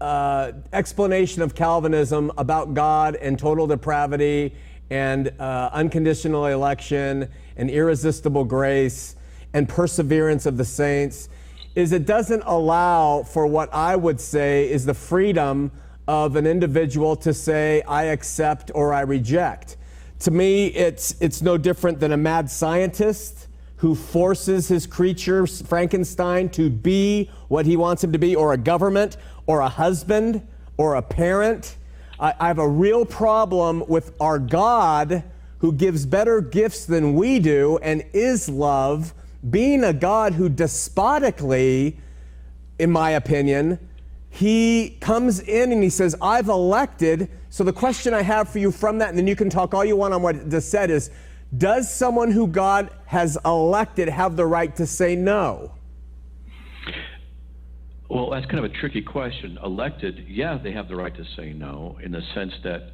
[0.00, 4.54] uh, explanation of Calvinism about God and total depravity
[4.90, 9.16] and uh, unconditional election and irresistible grace
[9.52, 11.28] and perseverance of the saints
[11.74, 15.70] is it doesn't allow for what I would say is the freedom
[16.06, 19.76] of an individual to say, I accept or I reject.
[20.20, 26.48] To me, it's, it's no different than a mad scientist who forces his creature, Frankenstein,
[26.50, 29.16] to be what he wants him to be, or a government,
[29.46, 30.46] or a husband,
[30.76, 31.76] or a parent.
[32.20, 35.24] I, I have a real problem with our God
[35.58, 39.14] who gives better gifts than we do and is love,
[39.48, 41.98] being a God who despotically,
[42.78, 43.78] in my opinion,
[44.30, 47.28] he comes in and he says, I've elected.
[47.50, 49.84] So the question I have for you from that, and then you can talk all
[49.84, 51.10] you want on what it just said, is
[51.56, 55.72] does someone who God has elected have the right to say no?
[58.08, 59.58] Well, that's kind of a tricky question.
[59.62, 62.92] Elected, yeah, they have the right to say no in the sense that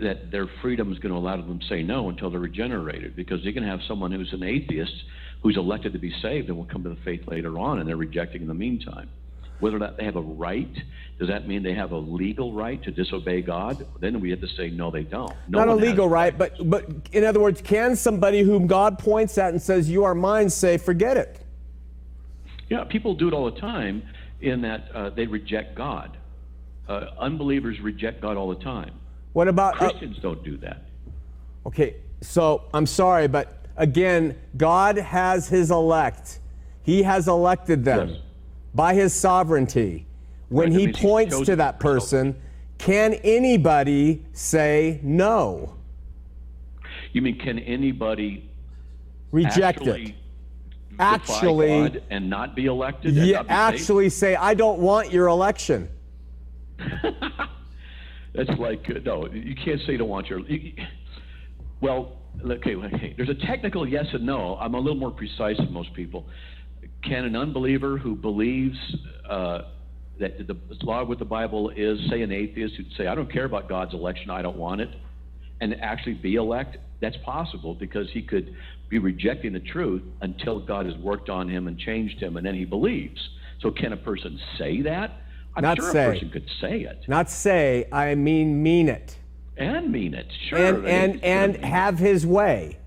[0.00, 3.14] that their freedom is going to allow them to say no until they're regenerated.
[3.14, 4.94] Because you can have someone who's an atheist
[5.42, 7.96] who's elected to be saved and will come to the faith later on, and they're
[7.96, 9.08] rejecting in the meantime.
[9.58, 10.74] Whether or not they have a right,
[11.18, 13.86] does that mean they have a legal right to disobey God?
[14.00, 15.34] Then we have to say no, they don't.
[15.48, 19.38] No Not a legal right, but but in other words, can somebody whom God points
[19.38, 21.40] at and says, You are mine, say, forget it?
[22.68, 24.02] Yeah, people do it all the time
[24.40, 26.16] in that uh, they reject God.
[26.88, 28.92] Uh, unbelievers reject God all the time.
[29.32, 30.82] What about uh, Christians don't do that.
[31.64, 36.40] Okay, so I'm sorry, but again, God has his elect.
[36.82, 38.18] He has elected them Yes.
[38.74, 40.06] by his sovereignty.
[40.48, 42.34] When Right, he points to that person,
[42.78, 45.74] can anybody say no?
[47.12, 48.50] You mean can anybody
[49.30, 50.14] Reject actually it.
[50.98, 53.16] Actually- God and not be elected?
[53.16, 53.50] and Yeah, be saved?
[53.50, 55.88] actually say, I don't want your election.
[58.34, 60.40] That's like uh, no, you can't say you don't want your.
[60.40, 60.72] You, you-
[61.80, 63.14] well, okay, okay.
[63.16, 64.56] There's a technical yes and no.
[64.56, 66.26] I'm a little more precise than most people.
[67.04, 68.76] Can an unbeliever who believes
[69.28, 69.62] uh,
[70.20, 73.44] that the law with the Bible is, say, an atheist who'd say, "I don't care
[73.44, 74.30] about God's election.
[74.30, 74.90] I don't want it,"
[75.60, 76.76] and actually be elect?
[77.00, 78.54] That's possible because he could
[78.88, 82.54] be rejecting the truth until God has worked on him and changed him, and then
[82.54, 83.20] he believes.
[83.60, 85.22] So, can a person say that?
[85.54, 86.06] I'm Not sure say.
[86.06, 89.18] a person could say it Not say, I mean mean it.
[89.56, 90.26] And mean it.
[90.48, 90.58] Sure.
[90.58, 92.78] And and and have his way.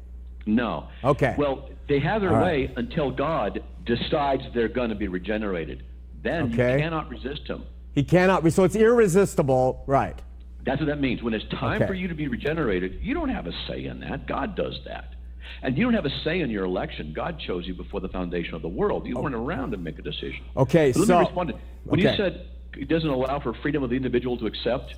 [0.45, 0.87] no.
[1.03, 1.35] Okay.
[1.37, 2.73] Well, they have their All way right.
[2.77, 5.83] until God decides they're going to be regenerated.
[6.23, 6.73] Then Okay.
[6.73, 7.63] you cannot resist him.
[7.93, 10.19] He cannot be so it's irresistible, right?
[10.65, 11.21] That's what that means.
[11.21, 11.87] When it's time Okay.
[11.87, 14.25] for you to be regenerated, you don't have a say in that.
[14.25, 15.13] God does that.
[15.61, 17.13] And you don't have a say in your election.
[17.15, 19.05] God chose you before the foundation of the world.
[19.05, 19.45] You weren't oh.
[19.45, 20.43] around to make a decision.
[20.57, 21.53] Okay, let so- me respond.
[21.83, 24.95] When you said it doesn't allow for freedom of the individual to accept,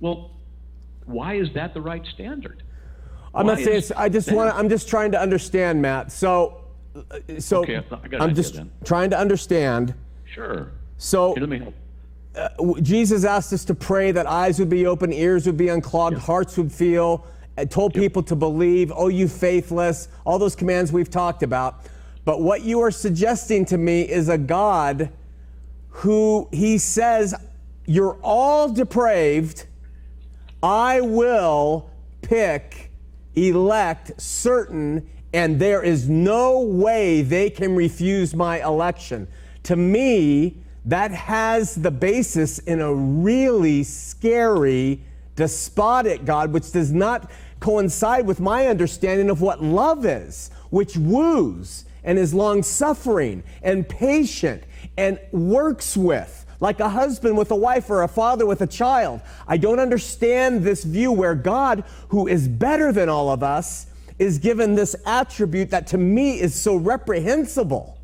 [0.00, 0.32] well,
[1.06, 2.62] why is that the right standard?
[3.34, 6.10] I'm not saying it's, I just want I'm just trying to understand, Matt.
[6.10, 6.64] So,
[6.96, 8.70] uh, so Okay, I I'm just then.
[8.84, 9.94] trying to understand.
[10.24, 10.72] Sure.
[10.96, 11.74] So, let me help.
[12.56, 16.16] w- Jesus asked us to pray that eyes would be open, ears would be unclogged,
[16.18, 17.26] hearts would feel,
[17.58, 21.84] and told people to believe, oh, you faithless, all those commands we've talked about.
[22.24, 25.10] But what you are suggesting to me is a God
[25.88, 27.34] who he says,
[27.86, 29.66] you're all depraved.
[30.66, 31.88] I will
[32.22, 32.90] pick,
[33.36, 39.28] elect certain, and there is no way they can refuse my election.
[39.62, 45.02] To me, that has the basis in a really scary,
[45.36, 51.84] despotic God, which does not coincide with my understanding of what love is, which woos
[52.02, 54.64] and is long suffering and patient
[54.96, 59.20] and works with like a husband with a wife or a father with a child.
[59.46, 63.86] I don't understand this view where God, who is better than all of us,
[64.18, 67.98] is given this attribute that to me is so reprehensible.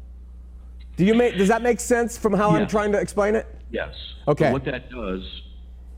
[0.96, 3.46] Do you make, does that make sense from how I'm trying to explain it?
[3.70, 3.94] Yes.
[4.28, 4.44] Okay.
[4.44, 5.22] But what that does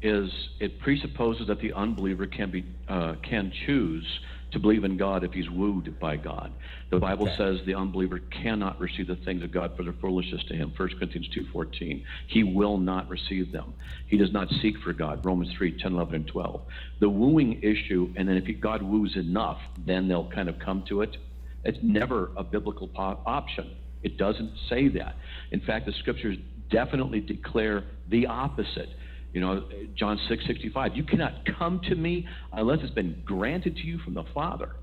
[0.02, 0.30] is
[0.60, 4.06] it presupposes that the unbeliever can be uh, can choose
[4.54, 6.52] to believe in God if he's wooed by God.
[6.90, 10.54] The Bible says the unbeliever cannot receive the things of God for their foolishness to
[10.54, 10.72] him.
[10.76, 12.02] 1 Corinthians 2.14.
[12.28, 13.74] He will not receive them.
[14.06, 15.24] He does not seek for God.
[15.26, 16.62] Romans 3, 10, 11, and 12.
[17.00, 21.02] The wooing issue, and then if God woos enough, then they'll kind of come to
[21.02, 21.16] it.
[21.64, 23.76] It's never a biblical option.
[24.02, 25.16] It doesn't say that.
[25.50, 26.36] In fact, the scriptures
[26.70, 28.88] definitely declare the opposite.
[29.34, 29.64] You know,
[29.96, 34.14] John 6 65, you cannot come to me unless it's been granted to you from
[34.14, 34.76] the Father.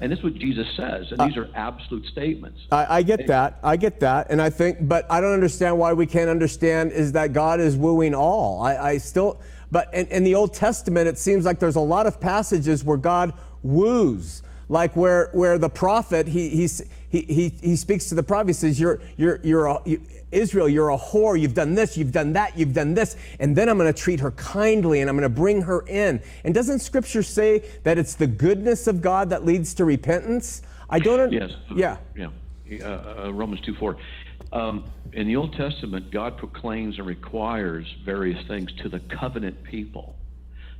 [0.00, 2.60] And this is what Jesus says, and uh, these are absolute statements.
[2.70, 3.58] I, I get that.
[3.62, 4.26] I get that.
[4.28, 7.76] And I think, but I don't understand why we can't understand is that God is
[7.76, 8.62] wooing all.
[8.62, 9.40] I, I still,
[9.72, 12.98] but in, in the Old Testament, it seems like there's a lot of passages where
[12.98, 13.32] God
[13.62, 16.68] woos, like where, where the prophet, he, he,
[17.08, 20.02] he, he speaks to the prophet, he says, you're, you're, you're a, you,
[20.36, 21.40] Israel, you're a whore.
[21.40, 23.16] You've done this, you've done that, you've done this.
[23.40, 26.22] And then I'm going to treat her kindly and I'm going to bring her in.
[26.44, 30.62] And doesn't scripture say that it's the goodness of God that leads to repentance?
[30.88, 31.32] I don't.
[31.32, 31.50] Yes.
[31.74, 31.96] Yeah.
[32.14, 32.28] Yeah.
[32.82, 33.96] Uh, uh, Romans 2 4.
[34.52, 40.16] Um, in the Old Testament, God proclaims and requires various things to the covenant people.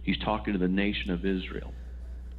[0.02, 1.72] He's talking to the nation of Israel.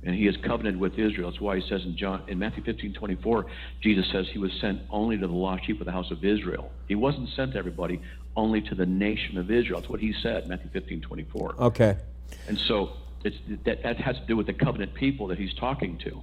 [0.03, 1.29] And he is covenanted with Israel.
[1.31, 3.45] That's why he says in John in Matthew 15, 24,
[3.81, 6.71] Jesus says he was sent only to the lost sheep of the house of Israel.
[6.87, 7.99] He wasn't sent to everybody,
[8.35, 9.79] only to the nation of Israel.
[9.79, 11.55] That's what he said, Matthew 15, 24.
[11.59, 11.97] Okay.
[12.47, 12.91] And so
[13.23, 13.35] it's,
[13.65, 16.21] that, that has to do with the covenant people that he's talking to.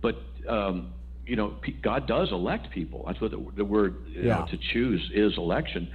[0.00, 0.16] But,
[0.48, 0.92] um,
[1.26, 3.04] you know, God does elect people.
[3.06, 5.90] That's what the, the word you know, to choose is election.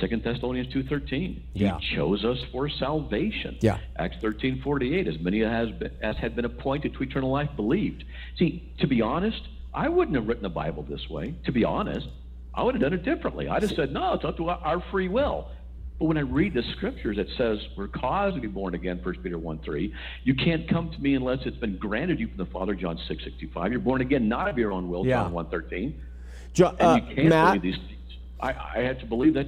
[0.00, 1.40] Second Thessalonians 2.13.
[1.54, 1.78] Yeah.
[1.78, 3.56] He chose us for salvation.
[3.60, 3.78] Yeah.
[3.96, 5.06] Acts 13.48.
[5.06, 8.04] As many as, been, as had been appointed to eternal life believed.
[8.38, 9.40] See, to be honest,
[9.72, 11.34] I wouldn't have written the Bible this way.
[11.44, 12.08] To be honest,
[12.54, 13.48] I would have done it differently.
[13.48, 15.48] I'd have said, no, it's up to our- free will.
[15.98, 19.14] But when I read the scriptures, it says we're caused to be born again, 1
[19.22, 19.94] Peter 1 3.
[20.24, 23.24] You can't come to me unless it's been granted you from the Father, John 6
[23.24, 23.70] 65.
[23.72, 25.22] You're born again, not of your own will, Yeah.
[25.22, 25.98] John 1 13.
[26.52, 28.18] Jo- And uh, you can't Matt, believe these things.
[28.40, 29.46] I, I had to believe that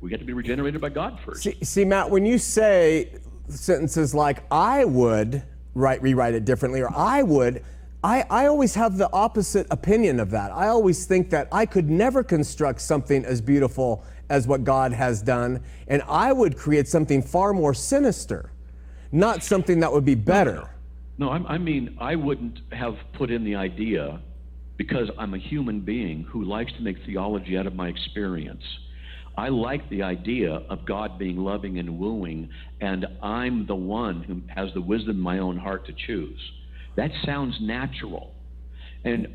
[0.00, 1.42] we have to be regenerated by God first.
[1.42, 3.12] see, see, Matt, when you say
[3.48, 5.42] sentences like "I would"
[5.74, 7.62] write rewrite it differently, or "I would,"
[8.02, 10.52] I, I always have the opposite opinion of that.
[10.52, 15.20] I always think that I could never construct something as beautiful as what God has
[15.20, 18.52] done, and I would create something far more sinister,
[19.12, 20.70] not something that would be better.
[21.18, 24.20] No, I'm, I mean, I wouldn't have put in the idea
[24.78, 28.62] because I'm a human being who likes to make theology out of my experience.
[29.40, 32.50] I like the idea of God being loving and wooing,
[32.82, 36.38] and I'm the one who has the wisdom in my own heart to choose.
[36.96, 38.34] That sounds natural.
[39.02, 39.28] And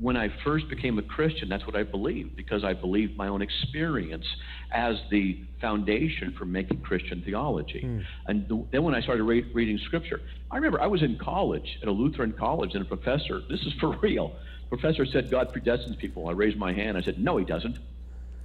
[0.00, 3.42] when I first became a Christian, that's what I believed because I believed my own
[3.42, 4.24] experience
[4.72, 7.82] as the foundation for making Christian theology.
[7.82, 7.98] Hmm.
[8.28, 11.78] And th- then when I started re- reading Scripture, I remember I was in college
[11.82, 14.34] at a Lutheran college, and a professor, this is for real,
[14.70, 16.30] professor said God predestines people.
[16.30, 16.96] I raised my hand.
[16.96, 17.76] I said, No, he doesn't.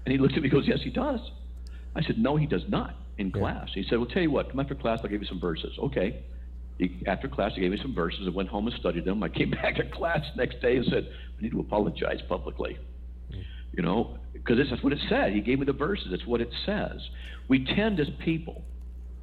[0.07, 1.19] And he looked at me and goes, Yes, he does.
[1.93, 3.67] I said, No, he does not in class.
[3.73, 5.77] He said, Well, tell you what, come after class, I'll give you some verses.
[5.77, 6.23] Okay.
[6.77, 8.21] He, after class, he gave me some verses.
[8.25, 9.21] I went home and studied them.
[9.21, 12.77] I came back to class next day and said, I need to apologize publicly.
[13.73, 15.33] You know, because this that's what it said.
[15.33, 16.07] He gave me the verses.
[16.09, 17.01] That's what it says.
[17.49, 18.63] We tend as people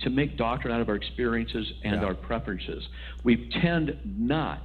[0.00, 2.86] to make doctrine out of our experiences and our preferences.
[3.24, 4.62] We tend not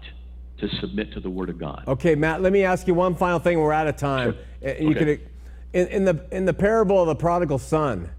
[0.59, 1.85] to submit to the Word of God.
[1.87, 3.57] Okay, Matt, let me ask you one final thing.
[3.57, 4.33] We're out of time.
[4.61, 4.69] Sure.
[4.71, 4.99] Uh, You Okay.
[5.17, 5.29] could,
[5.73, 8.09] in, in the in the parable of the prodigal son,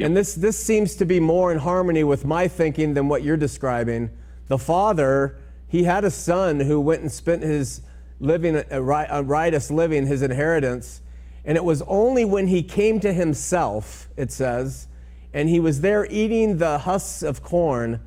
[0.00, 3.36] and this this seems to be more in harmony with my thinking than what you're
[3.36, 4.10] describing.
[4.48, 5.36] The father,
[5.66, 7.82] he had a son who went and spent his
[8.20, 11.02] living a, ri- a riotous living, his inheritance,
[11.44, 14.88] and it was only when he came to himself, it says,
[15.32, 18.00] and he was there eating the husks of corn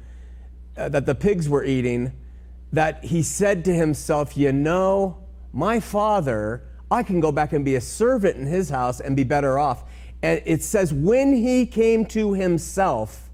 [0.75, 2.13] uh, that the pigs were eating
[2.73, 5.17] that he said to himself, You know,
[5.51, 9.23] my father, I can go back and be a servant in his house and be
[9.23, 9.85] better off.
[10.21, 13.29] And it says, When he came to himself,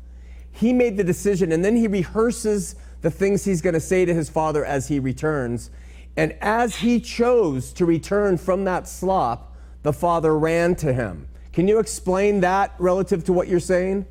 [0.51, 4.13] he made the decision and then he rehearses the things he's going to say to
[4.13, 5.71] his father as he returns.
[6.15, 11.27] And as he chose to return from that slop, the father ran to him.
[11.53, 14.05] Can you explain that relative to what you're saying?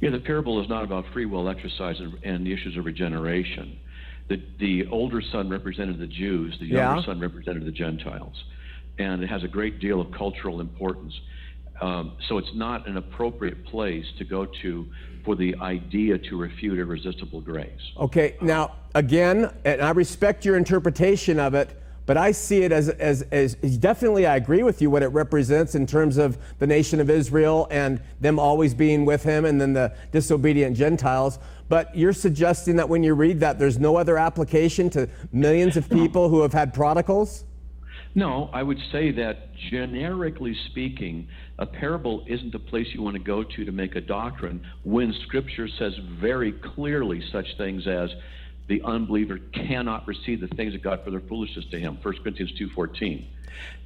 [0.00, 3.78] Yeah, the parable is not about free will exercise and, and the issues of regeneration.
[4.28, 7.04] The, the older son represented the Jews, the younger Yeah.
[7.04, 8.44] son represented the Gentiles.
[8.98, 11.14] And it has a great deal of cultural importance.
[11.80, 14.86] Um, so it's not an appropriate place to go to
[15.24, 17.80] for the idea to refute irresistible grace.
[17.96, 22.90] Okay, now again, and I respect your interpretation of it, but I see it as,
[22.90, 27.00] as, as definitely I agree with you what it represents in terms of the nation
[27.00, 31.38] of Israel and them always being with him and then the disobedient Gentiles.
[31.70, 35.88] But you're suggesting that when you read that, there's no other application to millions of
[35.88, 37.44] people who have had prodigals?
[38.14, 41.26] No, I would say that generically speaking,
[41.58, 45.12] a parable isn't the place you want to go to to make a doctrine when
[45.24, 48.10] Scripture says very clearly such things as
[48.68, 51.98] the unbeliever cannot receive the things of God for their foolishness to him.
[52.02, 53.26] 1 Corinthians 2.14.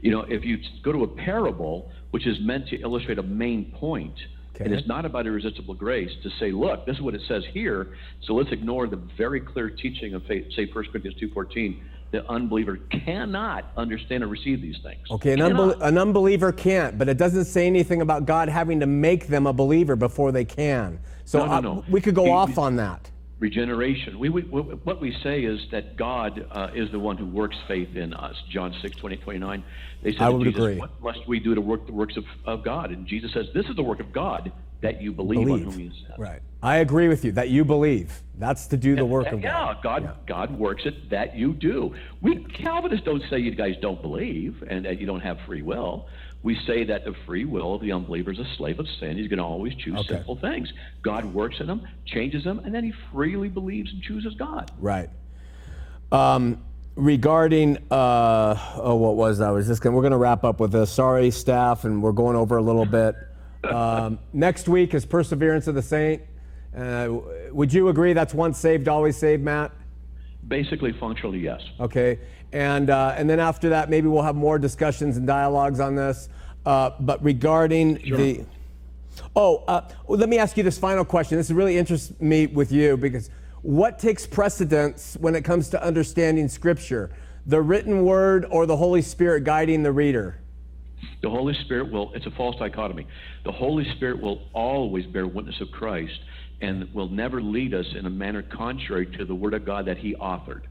[0.00, 3.72] You know, if you go to a parable, which is meant to illustrate a main
[3.72, 4.14] point,
[4.60, 4.76] and Okay.
[4.76, 8.34] it's not about irresistible grace, to say, look, this is what it says here, so
[8.34, 11.78] let's ignore the very clear teaching of, faith, say, 1 Corinthians 2.14,
[12.10, 15.00] the unbeliever cannot understand or receive these things.
[15.10, 18.86] Okay, an, unbel- an unbeliever can't, but it doesn't say anything about God having to
[18.86, 21.00] make them a believer before they can.
[21.24, 21.84] So No, no, uh, no.
[21.90, 23.10] we could go He- off on that.
[23.40, 24.18] regeneration.
[24.18, 27.94] We, we, what we say is that God uh, is the one who works faith
[27.94, 28.34] in us.
[28.50, 29.62] John 6, 20, 29.
[30.02, 30.76] They said I would Jesus, agree.
[30.78, 32.90] What must we do to work the works of, of God?
[32.90, 34.50] And Jesus says, This is the work of God,
[34.80, 36.18] that you believe, on whom has.
[36.18, 36.40] Right.
[36.62, 38.22] I agree with you that you believe.
[38.36, 39.82] That's to do the work of yeah, God.
[39.82, 41.94] God, God works it that you do.
[42.20, 46.08] We Calvinists don't say you guys don't believe and that you don't have free will.
[46.42, 49.16] We say that the free will of the unbeliever is a slave of sin.
[49.16, 50.14] He's going to always choose Okay.
[50.14, 50.72] sinful things.
[51.02, 54.70] God works in him, changes him, and then he freely believes and chooses God.
[54.78, 55.10] Right.
[56.12, 56.62] Um,
[56.94, 59.48] regarding, uh, oh, what was that?
[59.48, 60.92] I was just gonna, we're going to wrap up with this.
[60.92, 63.16] Sorry, staff, and we're going over a little bit.
[63.64, 66.22] Um, next week is Perseverance of the Saint.
[66.76, 67.08] Uh,
[67.50, 69.72] would you agree that's once saved, always saved, Matt?
[70.46, 71.60] Basically, functionally, yes.
[71.80, 72.20] Okay,
[72.52, 76.28] and uh, and then after that, maybe we'll have more discussions and dialogues on this.
[76.64, 78.44] Uh, but regarding the,
[79.34, 81.38] oh, uh, well, let me ask you this final question.
[81.38, 83.30] This really interests me with you because
[83.62, 87.10] what takes precedence when it comes to understanding Scripture,
[87.46, 90.38] the written word or the Holy Spirit guiding the reader?
[91.22, 93.06] The Holy Spirit will, it's a false dichotomy.
[93.44, 96.18] The Holy Spirit will always bear witness of Christ
[96.60, 99.98] and will never lead us in a manner contrary to the Word of God that
[99.98, 100.62] He authored.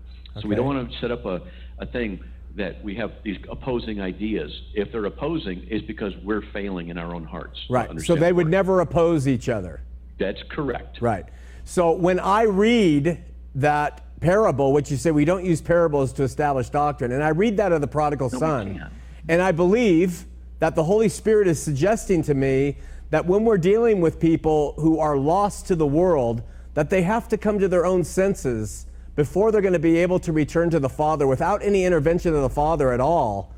[0.41, 1.41] So we don't want to set up a,
[1.80, 2.23] a thing
[2.55, 4.51] that we have these opposing ideas.
[4.73, 7.59] If they're opposing, it's because we're failing in our own hearts.
[7.69, 7.89] Right.
[8.01, 9.82] So they would never oppose each other.
[10.19, 11.01] That's correct.
[11.01, 11.25] Right.
[11.63, 13.23] So when I read
[13.55, 17.57] that parable, which you say we don't use parables to establish doctrine, and I read
[17.57, 18.91] that of the prodigal son, can.
[19.28, 20.25] And I believe
[20.59, 22.78] that the Holy Spirit is suggesting to me
[23.09, 27.28] that when we're dealing with people who are lost to the world, that they have
[27.30, 30.80] to come to their own senses before they're going to be able to return to
[30.80, 33.53] the Father without any intervention of the Father at all.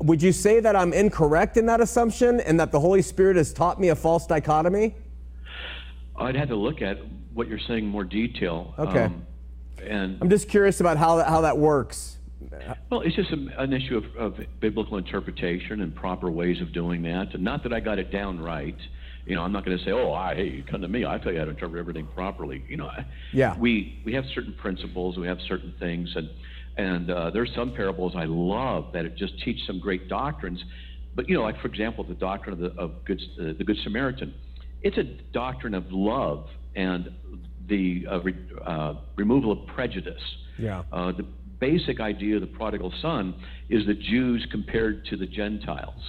[0.00, 3.52] Would you say that I'm incorrect in that assumption and that the Holy Spirit has
[3.52, 4.94] taught me a false dichotomy?
[6.16, 6.98] I'd have to look at
[7.34, 8.74] what you're saying in more detail.
[8.78, 9.04] Okay.
[9.04, 9.26] Um,
[9.86, 12.16] and I'm just curious about how that, how that works.
[12.90, 17.02] Well, it's just a, an issue of, of biblical interpretation and proper ways of doing
[17.02, 17.38] that.
[17.40, 18.76] Not that I got it down right.
[19.26, 21.04] You know, I'm not going to say, "Oh, I, hey, you come to me.
[21.04, 22.90] I tell you how to interpret everything properly." You know,
[23.32, 23.56] Yeah.
[23.58, 25.18] We we have certain principles.
[25.18, 26.30] We have certain things, and
[26.76, 30.62] and uh, there's some parables I love that it just teach some great doctrines.
[31.14, 33.76] But you know, like for example, the doctrine of the of good uh, the Good
[33.84, 34.34] Samaritan.
[34.82, 37.10] It's a doctrine of love and
[37.68, 38.34] the uh, re,
[38.64, 40.22] uh, removal of prejudice.
[40.58, 40.82] Yeah.
[40.92, 41.26] Uh, the
[41.60, 43.34] basic idea of the prodigal son
[43.68, 46.02] is the Jews compared to the Gentiles.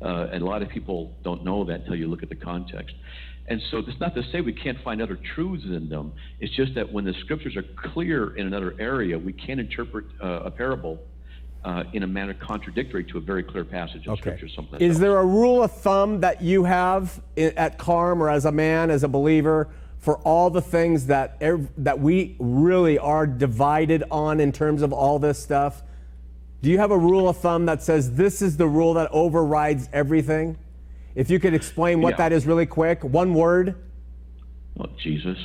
[0.00, 2.94] Uh, and a lot of people don't know that until you look at the context.
[3.48, 6.12] And so that's not to say we can't find other truths in them.
[6.38, 10.42] It's just that when the scriptures are clear in another area, we can't interpret uh,
[10.44, 11.00] a parable
[11.64, 14.20] uh, in a manner contradictory to a very clear passage of Okay.
[14.20, 14.48] scripture.
[14.54, 15.00] Something Is else.
[15.00, 19.02] there a rule of thumb that you have at Carm or as a man, as
[19.02, 19.68] a believer,
[19.98, 24.92] for all the things that ev- that we really are divided on in terms of
[24.92, 25.82] all this stuff?
[26.62, 29.88] Do you have a rule of thumb that says this is the rule that overrides
[29.92, 30.56] everything?
[31.14, 32.16] If you could explain what Yeah.
[32.18, 33.74] that is really quick, one word.
[34.74, 35.38] Well, Jesus.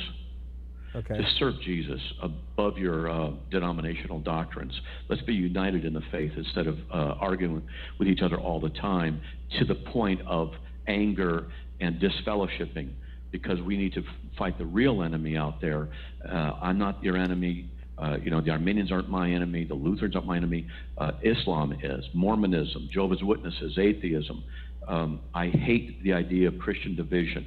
[0.96, 1.16] Okay.
[1.16, 4.80] to serve Jesus above your uh, denominational doctrines.
[5.08, 7.62] Let's be united in the faith instead of uh, arguing
[7.98, 9.20] with each other all the time
[9.58, 10.52] to the point of
[10.86, 11.46] anger
[11.80, 12.90] and disfellowshipping
[13.34, 14.04] because we need to
[14.38, 15.88] fight the real enemy out there.
[16.24, 17.68] Uh, I'm not your enemy.
[17.98, 19.64] Uh, you know, the Arminians aren't my enemy.
[19.64, 20.68] The Lutherans aren't my enemy.
[20.96, 22.04] Uh, Islam is.
[22.14, 24.44] Mormonism, Jehovah's Witnesses, atheism.
[24.86, 27.44] Um, I hate the idea of Christian division.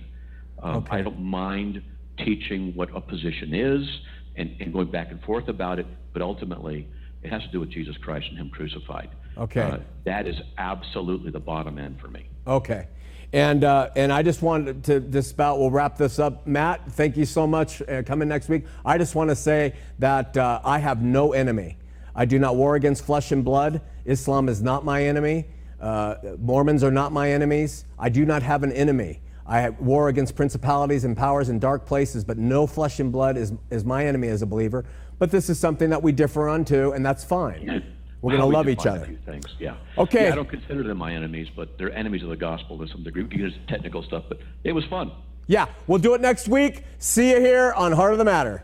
[0.61, 1.81] Um, I don't mind
[2.17, 3.87] teaching what a position is
[4.35, 6.85] and, and going back and forth about it, but ultimately
[7.23, 9.09] it has to do with Jesus Christ and Him crucified.
[9.37, 9.61] Okay.
[9.61, 12.27] Uh, that is absolutely the bottom end for me.
[12.45, 12.87] Okay.
[13.33, 16.47] And, uh, and I just wanted to dispel, we'll wrap this up.
[16.47, 18.65] Matt, thank you so much uh, coming next week.
[18.85, 21.77] I just want to say that uh, I have no enemy.
[22.15, 23.81] I do not war against flesh and blood.
[24.05, 25.45] Islam is not my enemy.
[25.79, 27.85] Uh, Mormons are not my enemies.
[27.99, 29.19] I do not have an enemy.
[29.45, 33.53] I war against principalities and powers in dark places, but no flesh and blood is,
[33.69, 34.85] is my enemy as a believer.
[35.19, 37.83] But this is something that we differ on too, and that's fine.
[38.21, 39.07] We're going to love each other.
[39.25, 39.53] Thanks.
[39.59, 39.75] yeah.
[39.97, 40.25] Okay.
[40.25, 43.03] Yeah, I don't consider them my enemies, but they're enemies of the gospel to some
[43.03, 43.27] degree.
[43.29, 45.11] There's technical stuff, but it was fun.
[45.45, 46.83] Yeah, we'll do it next week.
[46.97, 48.63] See you here on Heart of the Matter.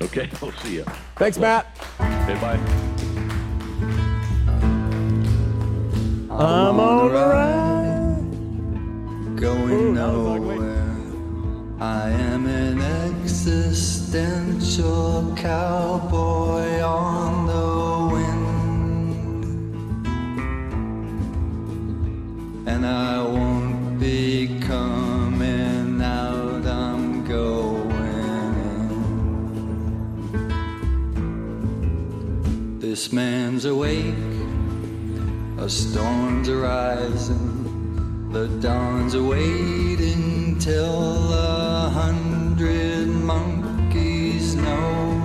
[0.00, 0.84] Okay, we'll see you.
[1.16, 1.66] Thanks, Matt.
[2.00, 2.58] Okay, bye.
[6.32, 8.16] I'm, on ride,
[9.38, 10.96] going nowhere.
[11.78, 12.80] I am an
[13.20, 17.91] existential cowboy on the
[22.66, 26.64] and I won't be coming out.
[26.66, 27.90] I'm going
[30.32, 32.78] in.
[32.78, 34.14] This man's awake,
[35.58, 45.18] a storm's arising, the dawn's waiting till a hundred monkeys know.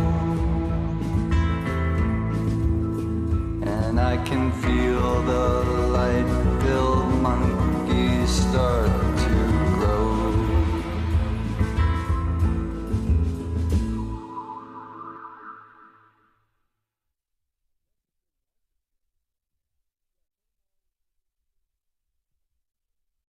[3.63, 9.06] And I can feel the light fill monkey start